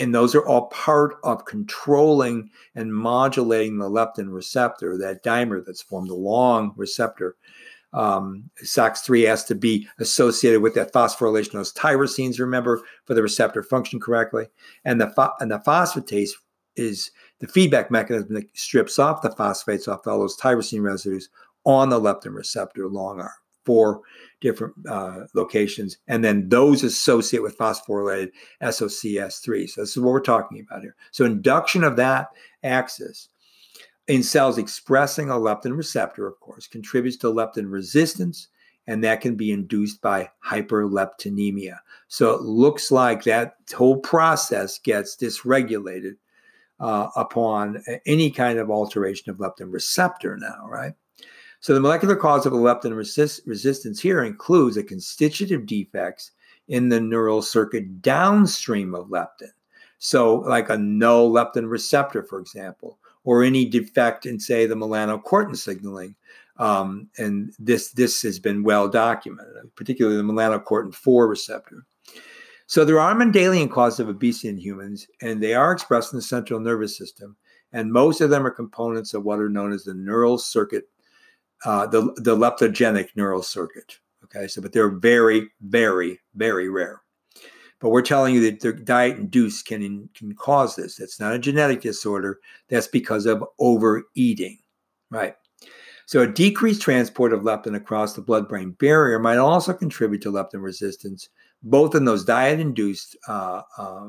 and 0.00 0.14
those 0.14 0.34
are 0.34 0.46
all 0.46 0.68
part 0.68 1.16
of 1.24 1.44
controlling 1.44 2.50
and 2.74 2.94
modulating 2.94 3.78
the 3.78 3.90
leptin 3.90 4.32
receptor, 4.32 4.96
that 4.96 5.22
dimer 5.22 5.62
that's 5.64 5.82
formed, 5.82 6.08
the 6.08 6.14
long 6.14 6.72
receptor. 6.74 7.36
Um, 7.92 8.50
SOCS3 8.62 9.26
has 9.26 9.44
to 9.44 9.54
be 9.54 9.88
associated 9.98 10.62
with 10.62 10.74
that 10.74 10.92
phosphorylation 10.92 11.48
of 11.48 11.52
those 11.54 11.72
tyrosines, 11.72 12.38
remember, 12.38 12.82
for 13.04 13.14
the 13.14 13.22
receptor 13.22 13.62
function 13.62 13.98
correctly. 14.00 14.46
And 14.84 15.00
the, 15.00 15.32
and 15.40 15.50
the 15.50 15.58
phosphatase 15.58 16.30
is 16.76 17.10
the 17.40 17.48
feedback 17.48 17.90
mechanism 17.90 18.34
that 18.34 18.56
strips 18.56 18.98
off 18.98 19.22
the 19.22 19.30
phosphates 19.30 19.88
off 19.88 20.06
all 20.06 20.20
those 20.20 20.36
tyrosine 20.36 20.82
residues 20.82 21.28
on 21.64 21.88
the 21.88 22.00
leptin 22.00 22.34
receptor 22.34 22.88
long 22.88 23.20
arm 23.20 23.32
four 23.64 24.00
different 24.40 24.74
uh, 24.88 25.20
locations, 25.34 25.98
and 26.08 26.24
then 26.24 26.48
those 26.48 26.82
associate 26.82 27.42
with 27.42 27.58
phosphorylated 27.58 28.30
SOCS3. 28.62 29.68
So 29.68 29.82
this 29.82 29.90
is 29.90 29.98
what 29.98 30.12
we're 30.12 30.20
talking 30.20 30.64
about 30.66 30.82
here. 30.82 30.96
So 31.10 31.24
induction 31.24 31.84
of 31.84 31.96
that 31.96 32.28
axis 32.62 33.28
in 34.10 34.24
cells 34.24 34.58
expressing 34.58 35.30
a 35.30 35.34
leptin 35.34 35.76
receptor, 35.76 36.26
of 36.26 36.40
course, 36.40 36.66
contributes 36.66 37.16
to 37.18 37.28
leptin 37.28 37.70
resistance, 37.70 38.48
and 38.88 39.04
that 39.04 39.20
can 39.20 39.36
be 39.36 39.52
induced 39.52 40.02
by 40.02 40.28
hyperleptinemia. 40.44 41.78
So 42.08 42.32
it 42.32 42.42
looks 42.42 42.90
like 42.90 43.22
that 43.22 43.54
whole 43.72 43.98
process 44.00 44.80
gets 44.80 45.16
dysregulated 45.16 46.16
uh, 46.80 47.06
upon 47.14 47.84
any 48.04 48.32
kind 48.32 48.58
of 48.58 48.68
alteration 48.68 49.30
of 49.30 49.36
leptin 49.36 49.72
receptor 49.72 50.36
now, 50.36 50.66
right? 50.66 50.94
So 51.60 51.72
the 51.72 51.80
molecular 51.80 52.16
cause 52.16 52.46
of 52.46 52.52
leptin 52.52 52.96
resist- 52.96 53.42
resistance 53.46 54.00
here 54.00 54.24
includes 54.24 54.76
a 54.76 54.82
constitutive 54.82 55.66
defects 55.66 56.32
in 56.66 56.88
the 56.88 57.00
neural 57.00 57.42
circuit 57.42 58.02
downstream 58.02 58.96
of 58.96 59.06
leptin. 59.06 59.52
So, 60.02 60.36
like 60.36 60.70
a 60.70 60.78
null 60.78 61.30
leptin 61.30 61.68
receptor, 61.68 62.22
for 62.22 62.40
example, 62.40 62.98
or 63.24 63.42
any 63.42 63.64
defect 63.64 64.26
in, 64.26 64.40
say, 64.40 64.66
the 64.66 64.74
melanocortin 64.74 65.56
signaling. 65.56 66.14
Um, 66.58 67.08
and 67.16 67.52
this 67.58 67.92
this 67.92 68.20
has 68.22 68.38
been 68.38 68.62
well 68.62 68.88
documented, 68.88 69.74
particularly 69.76 70.16
the 70.16 70.22
melanocortin 70.22 70.94
4 70.94 71.26
receptor. 71.26 71.86
So 72.66 72.84
there 72.84 73.00
are 73.00 73.14
Mendelian 73.14 73.70
causes 73.70 74.00
of 74.00 74.08
obesity 74.08 74.48
in 74.48 74.58
humans, 74.58 75.06
and 75.22 75.42
they 75.42 75.54
are 75.54 75.72
expressed 75.72 76.12
in 76.12 76.18
the 76.18 76.22
central 76.22 76.60
nervous 76.60 76.96
system. 76.96 77.36
And 77.72 77.92
most 77.92 78.20
of 78.20 78.30
them 78.30 78.46
are 78.46 78.50
components 78.50 79.14
of 79.14 79.24
what 79.24 79.38
are 79.38 79.48
known 79.48 79.72
as 79.72 79.84
the 79.84 79.94
neural 79.94 80.38
circuit 80.38 80.84
uh, 81.64 81.86
the 81.86 82.12
the 82.16 82.36
leptogenic 82.36 83.08
neural 83.16 83.42
circuit. 83.42 83.98
Okay, 84.24 84.46
so 84.46 84.62
but 84.62 84.72
they're 84.72 84.90
very, 84.90 85.48
very, 85.60 86.18
very 86.34 86.68
rare. 86.68 87.02
But 87.80 87.90
we're 87.90 88.02
telling 88.02 88.34
you 88.34 88.42
that 88.42 88.60
the 88.60 88.72
diet 88.74 89.16
induced 89.18 89.66
can 89.66 90.08
can 90.14 90.34
cause 90.34 90.76
this. 90.76 90.96
That's 90.96 91.18
not 91.18 91.34
a 91.34 91.38
genetic 91.38 91.80
disorder. 91.80 92.38
That's 92.68 92.88
because 92.88 93.26
of 93.26 93.42
overeating, 93.58 94.58
right? 95.10 95.34
So 96.06 96.20
a 96.22 96.26
decreased 96.26 96.82
transport 96.82 97.32
of 97.32 97.42
leptin 97.42 97.76
across 97.76 98.14
the 98.14 98.20
blood-brain 98.20 98.72
barrier 98.72 99.18
might 99.20 99.36
also 99.38 99.72
contribute 99.72 100.20
to 100.22 100.32
leptin 100.32 100.60
resistance, 100.60 101.28
both 101.62 101.94
in 101.94 102.04
those 102.04 102.24
diet-induced 102.24 103.16
uh, 103.28 103.62
uh, 103.78 104.08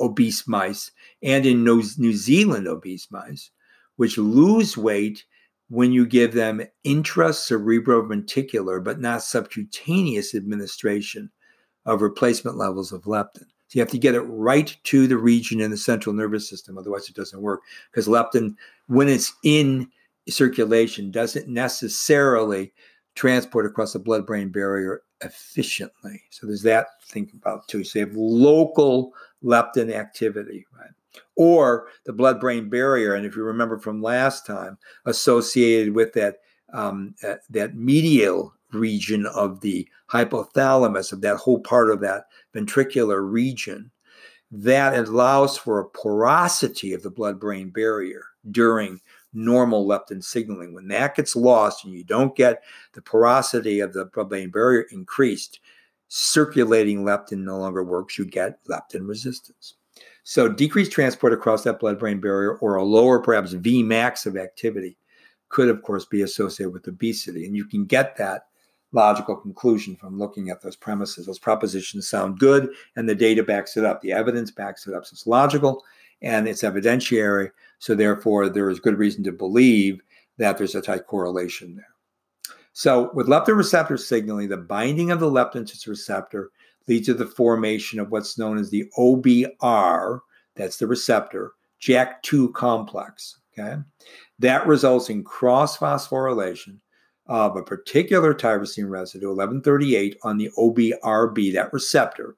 obese 0.00 0.48
mice 0.48 0.90
and 1.22 1.44
in 1.44 1.62
New 1.62 1.82
Zealand 2.14 2.66
obese 2.66 3.10
mice, 3.10 3.50
which 3.96 4.16
lose 4.16 4.78
weight 4.78 5.26
when 5.68 5.92
you 5.92 6.06
give 6.06 6.32
them 6.32 6.62
intracerebroventricular 6.86 8.82
but 8.82 9.00
not 9.00 9.22
subcutaneous 9.22 10.34
administration 10.34 11.30
of 11.86 12.02
replacement 12.02 12.56
levels 12.56 12.92
of 12.92 13.02
leptin. 13.04 13.46
So 13.68 13.78
you 13.78 13.80
have 13.80 13.90
to 13.90 13.98
get 13.98 14.14
it 14.14 14.20
right 14.22 14.76
to 14.84 15.06
the 15.06 15.16
region 15.16 15.60
in 15.60 15.70
the 15.70 15.76
central 15.76 16.14
nervous 16.14 16.48
system, 16.48 16.76
otherwise 16.76 17.08
it 17.08 17.16
doesn't 17.16 17.40
work. 17.40 17.62
Because 17.90 18.06
leptin, 18.06 18.54
when 18.86 19.08
it's 19.08 19.32
in 19.42 19.88
circulation, 20.28 21.10
doesn't 21.10 21.48
necessarily 21.48 22.72
transport 23.14 23.66
across 23.66 23.94
the 23.94 23.98
blood-brain 23.98 24.50
barrier 24.50 25.02
efficiently. 25.22 26.22
So 26.30 26.46
there's 26.46 26.62
that 26.62 26.86
to 27.00 27.12
think 27.12 27.32
about 27.32 27.66
too. 27.66 27.82
So 27.82 27.98
you 27.98 28.06
have 28.06 28.14
local 28.14 29.12
leptin 29.42 29.92
activity, 29.92 30.66
right? 30.78 30.90
or 31.36 31.88
the 32.04 32.12
blood 32.12 32.40
brain 32.40 32.68
barrier. 32.68 33.14
And 33.14 33.26
if 33.26 33.36
you 33.36 33.42
remember 33.42 33.78
from 33.78 34.02
last 34.02 34.46
time, 34.46 34.78
associated 35.04 35.94
with 35.94 36.12
that, 36.14 36.38
um, 36.72 37.14
uh, 37.26 37.36
that 37.50 37.76
medial 37.76 38.54
region 38.72 39.26
of 39.26 39.60
the 39.60 39.88
hypothalamus, 40.10 41.12
of 41.12 41.20
that 41.20 41.36
whole 41.36 41.60
part 41.60 41.90
of 41.90 42.00
that 42.00 42.24
ventricular 42.54 43.28
region, 43.30 43.90
that 44.50 44.94
allows 44.94 45.56
for 45.58 45.80
a 45.80 45.88
porosity 45.88 46.92
of 46.92 47.02
the 47.02 47.10
blood 47.10 47.40
brain 47.40 47.70
barrier 47.70 48.22
during 48.50 49.00
normal 49.32 49.86
leptin 49.86 50.22
signaling. 50.22 50.72
When 50.72 50.88
that 50.88 51.16
gets 51.16 51.34
lost 51.36 51.84
and 51.84 51.92
you 51.92 52.04
don't 52.04 52.36
get 52.36 52.62
the 52.94 53.02
porosity 53.02 53.80
of 53.80 53.92
the 53.92 54.06
blood 54.06 54.28
brain 54.28 54.50
barrier 54.50 54.86
increased, 54.92 55.60
circulating 56.08 57.02
leptin 57.04 57.38
no 57.38 57.58
longer 57.58 57.82
works, 57.82 58.16
you 58.16 58.24
get 58.24 58.64
leptin 58.66 59.06
resistance. 59.08 59.74
So 60.22 60.48
decreased 60.48 60.90
transport 60.92 61.32
across 61.32 61.62
that 61.64 61.78
blood-brain 61.78 62.20
barrier 62.20 62.56
or 62.56 62.74
a 62.74 62.84
lower, 62.84 63.20
perhaps 63.20 63.54
Vmax 63.54 64.26
of 64.26 64.36
activity 64.36 64.96
could, 65.48 65.68
of 65.68 65.82
course, 65.82 66.04
be 66.04 66.22
associated 66.22 66.72
with 66.72 66.88
obesity. 66.88 67.46
And 67.46 67.54
you 67.54 67.64
can 67.64 67.84
get 67.84 68.16
that 68.16 68.46
logical 68.92 69.36
conclusion 69.36 69.96
from 69.96 70.18
looking 70.18 70.50
at 70.50 70.62
those 70.62 70.76
premises. 70.76 71.26
Those 71.26 71.38
propositions 71.38 72.08
sound 72.08 72.38
good, 72.38 72.70
and 72.96 73.08
the 73.08 73.14
data 73.14 73.42
backs 73.42 73.76
it 73.76 73.84
up. 73.84 74.00
The 74.00 74.12
evidence 74.12 74.50
backs 74.50 74.86
it 74.86 74.94
up. 74.94 75.04
So 75.04 75.14
it's 75.14 75.26
logical 75.26 75.84
and 76.22 76.48
it's 76.48 76.62
evidentiary. 76.62 77.50
So 77.78 77.94
therefore, 77.94 78.48
there 78.48 78.70
is 78.70 78.80
good 78.80 78.98
reason 78.98 79.22
to 79.24 79.32
believe 79.32 80.00
that 80.38 80.56
there's 80.58 80.74
a 80.74 80.80
tight 80.80 81.06
correlation 81.06 81.76
there. 81.76 81.88
So 82.72 83.10
with 83.14 83.26
leptin 83.26 83.56
receptor 83.56 83.96
signaling, 83.96 84.48
the 84.48 84.56
binding 84.56 85.10
of 85.10 85.20
the 85.20 85.30
leptin 85.30 85.66
to 85.66 85.72
its 85.72 85.86
receptor 85.86 86.50
leads 86.88 87.06
to 87.06 87.14
the 87.14 87.26
formation 87.26 87.98
of 87.98 88.10
what's 88.10 88.38
known 88.38 88.58
as 88.58 88.70
the 88.70 88.84
OBR, 88.98 90.20
that's 90.54 90.76
the 90.76 90.86
receptor, 90.86 91.52
JAK2 91.82 92.52
complex. 92.54 93.38
Okay. 93.58 93.76
That 94.38 94.66
results 94.66 95.08
in 95.08 95.24
cross 95.24 95.78
phosphorylation 95.78 96.78
of 97.28 97.56
a 97.56 97.62
particular 97.62 98.34
tyrosine 98.34 98.88
residue, 98.88 99.28
1138, 99.28 100.18
on 100.22 100.38
the 100.38 100.50
OBRB, 100.58 101.52
that 101.52 101.72
receptor. 101.72 102.36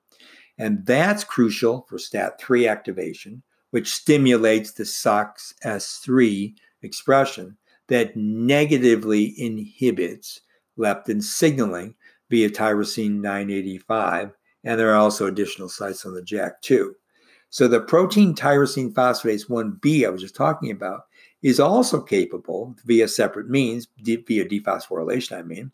And 0.59 0.85
that's 0.85 1.25
crucial 1.25 1.87
for 1.89 1.99
STAT3 1.99 2.71
activation, 2.71 3.43
which 3.71 3.93
stimulates 3.93 4.73
the 4.73 4.85
SOX 4.85 5.55
S3 5.65 6.55
expression 6.83 7.57
that 7.89 8.17
negatively 8.17 9.35
inhibits 9.39 10.41
leptin 10.79 11.23
signaling 11.23 11.95
via 12.31 12.51
tyrosine 12.51 13.21
985 13.21 14.33
and 14.65 14.79
there 14.79 14.91
are 14.93 14.97
also 14.97 15.27
additional 15.27 15.69
sites 15.69 16.05
on 16.05 16.15
the 16.15 16.23
JAK2. 16.23 16.91
So 17.51 17.69
the 17.69 17.81
protein 17.81 18.35
tyrosine 18.35 18.93
phosphatase 18.93 19.49
1B 19.49 20.07
I 20.07 20.11
was 20.11 20.21
just 20.21 20.37
talking 20.37 20.71
about 20.71 21.03
is 21.43 21.61
also 21.61 22.01
capable 22.01 22.75
via 22.85 23.09
separate 23.09 23.49
means, 23.49 23.89
via 24.03 24.19
dephosphorylation, 24.45 25.39
I 25.39 25.43
mean, 25.43 25.71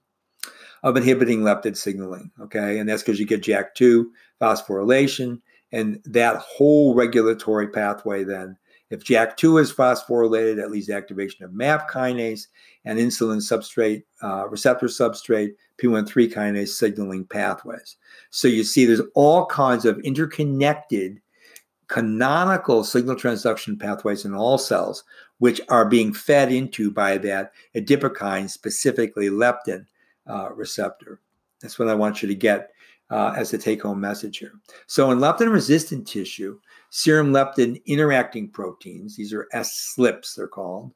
of 0.83 0.97
inhibiting 0.97 1.41
leptin 1.41 1.77
signaling. 1.77 2.31
Okay, 2.41 2.79
and 2.79 2.89
that's 2.89 3.03
because 3.03 3.19
you 3.19 3.27
get 3.27 3.43
JAK2 3.43 4.05
phosphorylation, 4.41 5.41
and 5.73 6.01
that 6.05 6.37
whole 6.37 6.95
regulatory 6.95 7.69
pathway 7.69 8.25
then. 8.25 8.57
If 8.91 9.03
JAK2 9.03 9.63
is 9.63 9.73
phosphorylated, 9.73 10.57
that 10.57 10.71
leads 10.71 10.87
to 10.87 10.95
activation 10.95 11.45
of 11.45 11.55
MAP 11.55 11.91
kinase 11.91 12.47
and 12.85 12.99
insulin 12.99 13.39
substrate, 13.39 14.05
uh, 14.23 14.47
receptor 14.49 14.87
substrate, 14.87 15.55
PI3 15.83 16.33
kinase 16.33 16.69
signaling 16.69 17.25
pathways. 17.25 17.97
So 18.31 18.47
you 18.47 18.63
see, 18.63 18.85
there's 18.85 19.01
all 19.15 19.47
kinds 19.47 19.85
of 19.85 19.99
interconnected 20.01 21.21
canonical 21.89 22.85
signal 22.85 23.17
transduction 23.17 23.79
pathways 23.79 24.25
in 24.25 24.35
all 24.35 24.59
cells, 24.59 25.05
which 25.45 25.61
are 25.69 25.85
being 25.85 26.11
fed 26.11 26.51
into 26.51 26.91
by 26.91 27.19
that 27.19 27.53
adipokine, 27.77 28.49
specifically 28.49 29.29
leptin 29.29 29.85
uh, 30.27 30.49
receptor. 30.55 31.21
That's 31.61 31.79
what 31.79 31.89
I 31.89 31.95
want 31.95 32.23
you 32.23 32.29
to 32.29 32.35
get 32.35 32.71
uh, 33.11 33.35
as 33.37 33.53
a 33.53 33.59
take 33.59 33.83
home 33.83 34.01
message 34.01 34.39
here. 34.39 34.53
So, 34.87 35.11
in 35.11 35.19
leptin 35.19 35.53
resistant 35.53 36.09
tissue, 36.09 36.59
serum 36.89 37.31
leptin 37.31 37.79
interacting 37.85 38.49
proteins, 38.49 39.17
these 39.17 39.35
are 39.35 39.47
S 39.53 39.95
SLPs, 39.99 40.35
they're 40.35 40.49
called, 40.49 40.95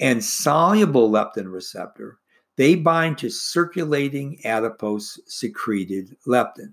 and 0.00 0.24
soluble 0.24 1.10
leptin 1.10 1.52
receptor 1.52 2.20
they 2.56 2.76
bind 2.76 3.18
to 3.18 3.28
circulating 3.28 4.40
adipose 4.46 5.20
secreted 5.26 6.16
leptin, 6.26 6.72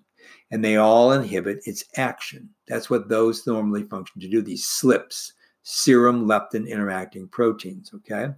and 0.50 0.63
they 0.63 0.78
all 0.78 1.12
inhibit 1.12 1.60
its 1.65 1.84
action. 1.97 2.52
That's 2.69 2.89
what 2.89 3.10
those 3.10 3.45
normally 3.45 3.84
function 3.84 4.21
to 4.21 4.30
do, 4.30 4.41
these 4.41 4.65
SLPs, 4.65 5.34
serum 5.63 6.26
leptin 6.26 6.67
interacting 6.67 7.28
proteins. 7.28 7.91
Okay. 7.93 8.30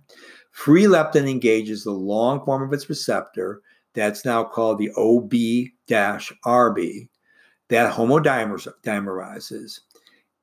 Free 0.52 0.84
leptin 0.84 1.30
engages 1.30 1.84
the 1.84 1.92
long 1.92 2.44
form 2.46 2.62
of 2.62 2.74
its 2.74 2.90
receptor, 2.90 3.62
that's 3.94 4.26
now 4.26 4.44
called 4.44 4.78
the 4.80 4.92
OB 4.92 5.32
RB, 5.90 7.10
that 7.70 7.94
homodimerizes. 7.94 9.80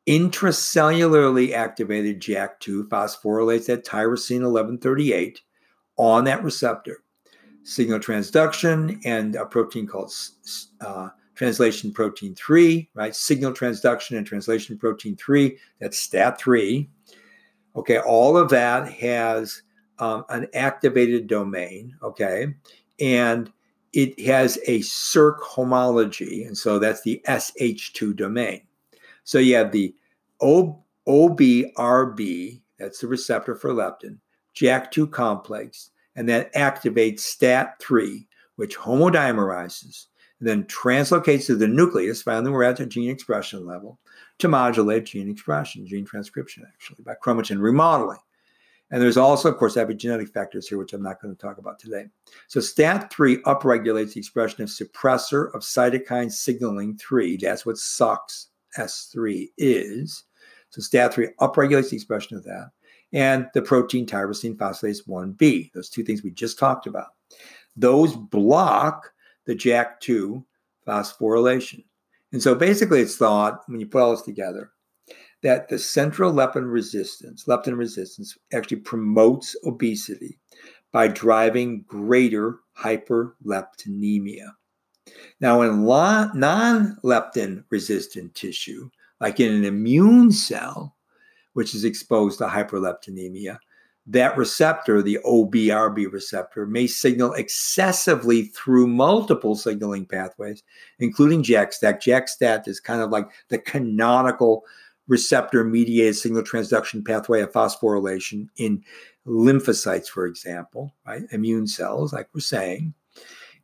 intracellularly 0.08 1.52
activated 1.52 2.20
JAK2 2.20 2.88
phosphorylates 2.88 3.66
that 3.66 3.84
tyrosine 3.84 4.42
1138 4.42 5.40
on 5.96 6.24
that 6.24 6.42
receptor. 6.42 7.02
Signal 7.62 7.98
transduction 7.98 9.00
and 9.04 9.36
a 9.36 9.44
protein 9.44 9.86
called 9.86 10.12
uh, 10.80 11.10
translation 11.40 11.90
protein 11.90 12.34
3, 12.34 12.90
right? 12.92 13.16
Signal 13.16 13.54
transduction 13.54 14.18
and 14.18 14.26
translation 14.26 14.76
protein 14.76 15.16
3, 15.16 15.56
that's 15.80 16.06
STAT3. 16.06 16.86
Okay, 17.76 17.98
all 18.00 18.36
of 18.36 18.50
that 18.50 18.92
has 18.92 19.62
um, 20.00 20.22
an 20.28 20.48
activated 20.52 21.28
domain, 21.28 21.96
okay? 22.02 22.48
And 23.00 23.50
it 23.94 24.20
has 24.20 24.58
a 24.66 24.80
Src 24.80 25.40
homology, 25.40 26.44
and 26.44 26.58
so 26.58 26.78
that's 26.78 27.00
the 27.00 27.22
SH2 27.26 28.14
domain. 28.16 28.60
So 29.24 29.38
you 29.38 29.56
have 29.56 29.72
the 29.72 29.94
OBRB, 30.42 30.90
that's 32.78 32.98
the 32.98 33.08
receptor 33.08 33.54
for 33.54 33.70
leptin, 33.70 34.18
JAK2 34.56 35.10
complex, 35.10 35.88
and 36.16 36.28
that 36.28 36.52
activates 36.52 37.20
STAT3, 37.20 38.26
which 38.56 38.76
homodimerizes 38.76 40.08
then 40.40 40.64
translocates 40.64 41.46
to 41.46 41.56
the 41.56 41.68
nucleus, 41.68 42.22
finally 42.22 42.50
we're 42.50 42.64
at 42.64 42.76
the 42.76 42.86
gene 42.86 43.10
expression 43.10 43.66
level, 43.66 43.98
to 44.38 44.48
modulate 44.48 45.04
gene 45.04 45.30
expression, 45.30 45.86
gene 45.86 46.04
transcription, 46.04 46.64
actually, 46.66 47.02
by 47.04 47.14
chromatin 47.22 47.60
remodeling. 47.60 48.18
And 48.90 49.00
there's 49.00 49.16
also, 49.16 49.50
of 49.50 49.56
course, 49.56 49.76
epigenetic 49.76 50.32
factors 50.32 50.66
here, 50.66 50.78
which 50.78 50.92
I'm 50.92 51.02
not 51.02 51.22
going 51.22 51.34
to 51.34 51.40
talk 51.40 51.58
about 51.58 51.78
today. 51.78 52.06
So 52.48 52.58
STAT3 52.58 53.42
upregulates 53.42 54.14
the 54.14 54.20
expression 54.20 54.62
of 54.62 54.68
suppressor 54.68 55.54
of 55.54 55.60
cytokine 55.60 56.32
signaling 56.32 56.96
3. 56.96 57.36
That's 57.36 57.64
what 57.64 57.78
SOX 57.78 58.48
S3 58.76 59.48
is. 59.58 60.24
So 60.70 60.80
STAT3 60.80 61.28
upregulates 61.40 61.90
the 61.90 61.96
expression 61.96 62.36
of 62.36 62.44
that. 62.44 62.70
And 63.12 63.46
the 63.54 63.62
protein 63.62 64.06
tyrosine 64.06 64.56
phosphatase 64.56 65.06
1B, 65.06 65.72
those 65.72 65.88
two 65.88 66.02
things 66.02 66.22
we 66.22 66.30
just 66.30 66.58
talked 66.58 66.86
about. 66.86 67.08
Those 67.76 68.16
block 68.16 69.12
the 69.50 69.56
JAK2 69.56 70.44
phosphorylation. 70.86 71.82
And 72.30 72.40
so 72.40 72.54
basically, 72.54 73.00
it's 73.00 73.16
thought 73.16 73.62
when 73.66 73.80
you 73.80 73.86
put 73.86 74.00
all 74.00 74.12
this 74.12 74.22
together 74.22 74.70
that 75.42 75.68
the 75.68 75.76
central 75.76 76.32
leptin 76.32 76.70
resistance, 76.70 77.46
leptin 77.46 77.76
resistance, 77.76 78.38
actually 78.52 78.76
promotes 78.76 79.56
obesity 79.64 80.38
by 80.92 81.08
driving 81.08 81.82
greater 81.88 82.60
hyperleptinemia. 82.78 84.52
Now, 85.40 85.62
in 85.62 85.84
non 85.84 86.96
leptin 87.02 87.64
resistant 87.70 88.36
tissue, 88.36 88.88
like 89.20 89.40
in 89.40 89.52
an 89.52 89.64
immune 89.64 90.30
cell, 90.30 90.94
which 91.54 91.74
is 91.74 91.82
exposed 91.82 92.38
to 92.38 92.44
hyperleptinemia, 92.44 93.58
that 94.10 94.36
receptor, 94.36 95.02
the 95.02 95.18
OBRB 95.24 96.12
receptor, 96.12 96.66
may 96.66 96.86
signal 96.86 97.32
excessively 97.34 98.44
through 98.46 98.86
multiple 98.86 99.54
signaling 99.54 100.04
pathways, 100.04 100.62
including 100.98 101.42
JAK-STAT. 101.42 102.02
JAK-STAT 102.02 102.68
is 102.68 102.80
kind 102.80 103.00
of 103.00 103.10
like 103.10 103.28
the 103.48 103.58
canonical 103.58 104.64
receptor 105.06 105.64
mediated 105.64 106.16
signal 106.16 106.42
transduction 106.42 107.04
pathway 107.04 107.40
of 107.40 107.52
phosphorylation 107.52 108.48
in 108.56 108.82
lymphocytes, 109.26 110.08
for 110.08 110.26
example, 110.26 110.94
right? 111.06 111.22
Immune 111.30 111.66
cells, 111.66 112.12
like 112.12 112.28
we're 112.34 112.40
saying. 112.40 112.94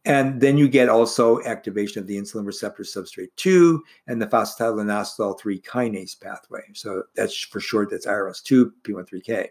And 0.04 0.40
then 0.40 0.56
you 0.56 0.68
get 0.68 0.88
also 0.88 1.42
activation 1.42 2.00
of 2.00 2.06
the 2.06 2.16
insulin 2.16 2.46
receptor 2.46 2.84
substrate 2.84 3.30
2 3.34 3.82
and 4.06 4.22
the 4.22 4.26
phosphatidylinositol 4.28 5.40
3 5.40 5.60
kinase 5.60 6.20
pathway. 6.20 6.62
So 6.74 7.02
that's 7.16 7.36
for 7.36 7.58
short, 7.58 7.90
that's 7.90 8.06
IRS2, 8.06 8.70
PI3K. 8.84 9.48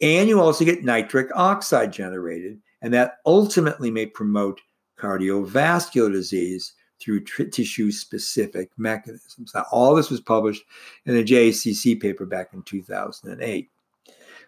And 0.00 0.28
you 0.28 0.40
also 0.40 0.64
get 0.64 0.84
nitric 0.84 1.28
oxide 1.34 1.92
generated, 1.92 2.60
and 2.82 2.94
that 2.94 3.16
ultimately 3.26 3.90
may 3.90 4.06
promote 4.06 4.60
cardiovascular 4.98 6.12
disease 6.12 6.74
through 7.00 7.24
tr- 7.24 7.44
tissue 7.44 7.90
specific 7.90 8.70
mechanisms. 8.76 9.52
Now, 9.54 9.66
all 9.70 9.94
this 9.94 10.10
was 10.10 10.20
published 10.20 10.64
in 11.06 11.16
a 11.16 11.22
JACC 11.22 12.00
paper 12.00 12.26
back 12.26 12.52
in 12.52 12.62
2008. 12.62 13.70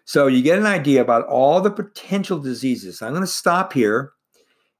So 0.03 0.27
you 0.27 0.41
get 0.41 0.59
an 0.59 0.65
idea 0.65 1.01
about 1.01 1.27
all 1.27 1.61
the 1.61 1.71
potential 1.71 2.39
diseases. 2.39 3.01
I'm 3.01 3.11
going 3.11 3.21
to 3.21 3.27
stop 3.27 3.71
here 3.73 4.13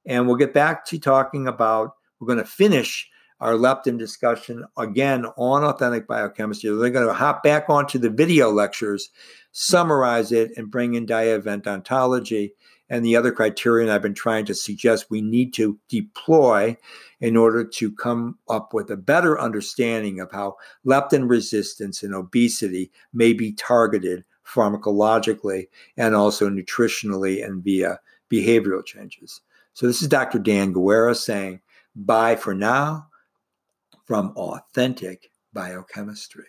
and 0.04 0.26
we'll 0.26 0.36
get 0.36 0.52
back 0.52 0.84
to 0.86 0.98
talking 0.98 1.46
about, 1.46 1.94
we're 2.18 2.26
going 2.26 2.38
to 2.38 2.44
finish 2.44 3.08
our 3.42 3.54
leptin 3.54 3.98
discussion 3.98 4.64
again 4.76 5.26
on 5.36 5.64
authentic 5.64 6.06
biochemistry. 6.06 6.70
They're 6.70 6.90
going 6.90 7.08
to 7.08 7.12
hop 7.12 7.42
back 7.42 7.68
onto 7.68 7.98
the 7.98 8.08
video 8.08 8.50
lectures, 8.50 9.10
summarize 9.50 10.30
it, 10.30 10.52
and 10.56 10.70
bring 10.70 10.94
in 10.94 11.06
dia-event 11.06 11.66
ontology 11.66 12.54
and 12.88 13.04
the 13.04 13.16
other 13.16 13.32
criterion 13.32 13.90
I've 13.90 14.02
been 14.02 14.14
trying 14.14 14.44
to 14.44 14.54
suggest 14.54 15.10
we 15.10 15.22
need 15.22 15.54
to 15.54 15.76
deploy 15.88 16.76
in 17.20 17.36
order 17.36 17.64
to 17.64 17.90
come 17.90 18.38
up 18.48 18.72
with 18.72 18.90
a 18.90 18.96
better 18.96 19.40
understanding 19.40 20.20
of 20.20 20.30
how 20.30 20.56
leptin 20.86 21.28
resistance 21.28 22.04
and 22.04 22.14
obesity 22.14 22.92
may 23.12 23.32
be 23.32 23.54
targeted 23.54 24.24
pharmacologically 24.46 25.66
and 25.96 26.14
also 26.14 26.48
nutritionally 26.48 27.44
and 27.44 27.64
via 27.64 27.98
behavioral 28.30 28.84
changes. 28.84 29.40
So, 29.72 29.86
this 29.86 30.02
is 30.02 30.08
Dr. 30.08 30.38
Dan 30.38 30.72
Guerra 30.72 31.14
saying 31.16 31.60
bye 31.96 32.36
for 32.36 32.54
now 32.54 33.08
from 34.12 34.30
authentic 34.36 35.30
biochemistry. 35.54 36.44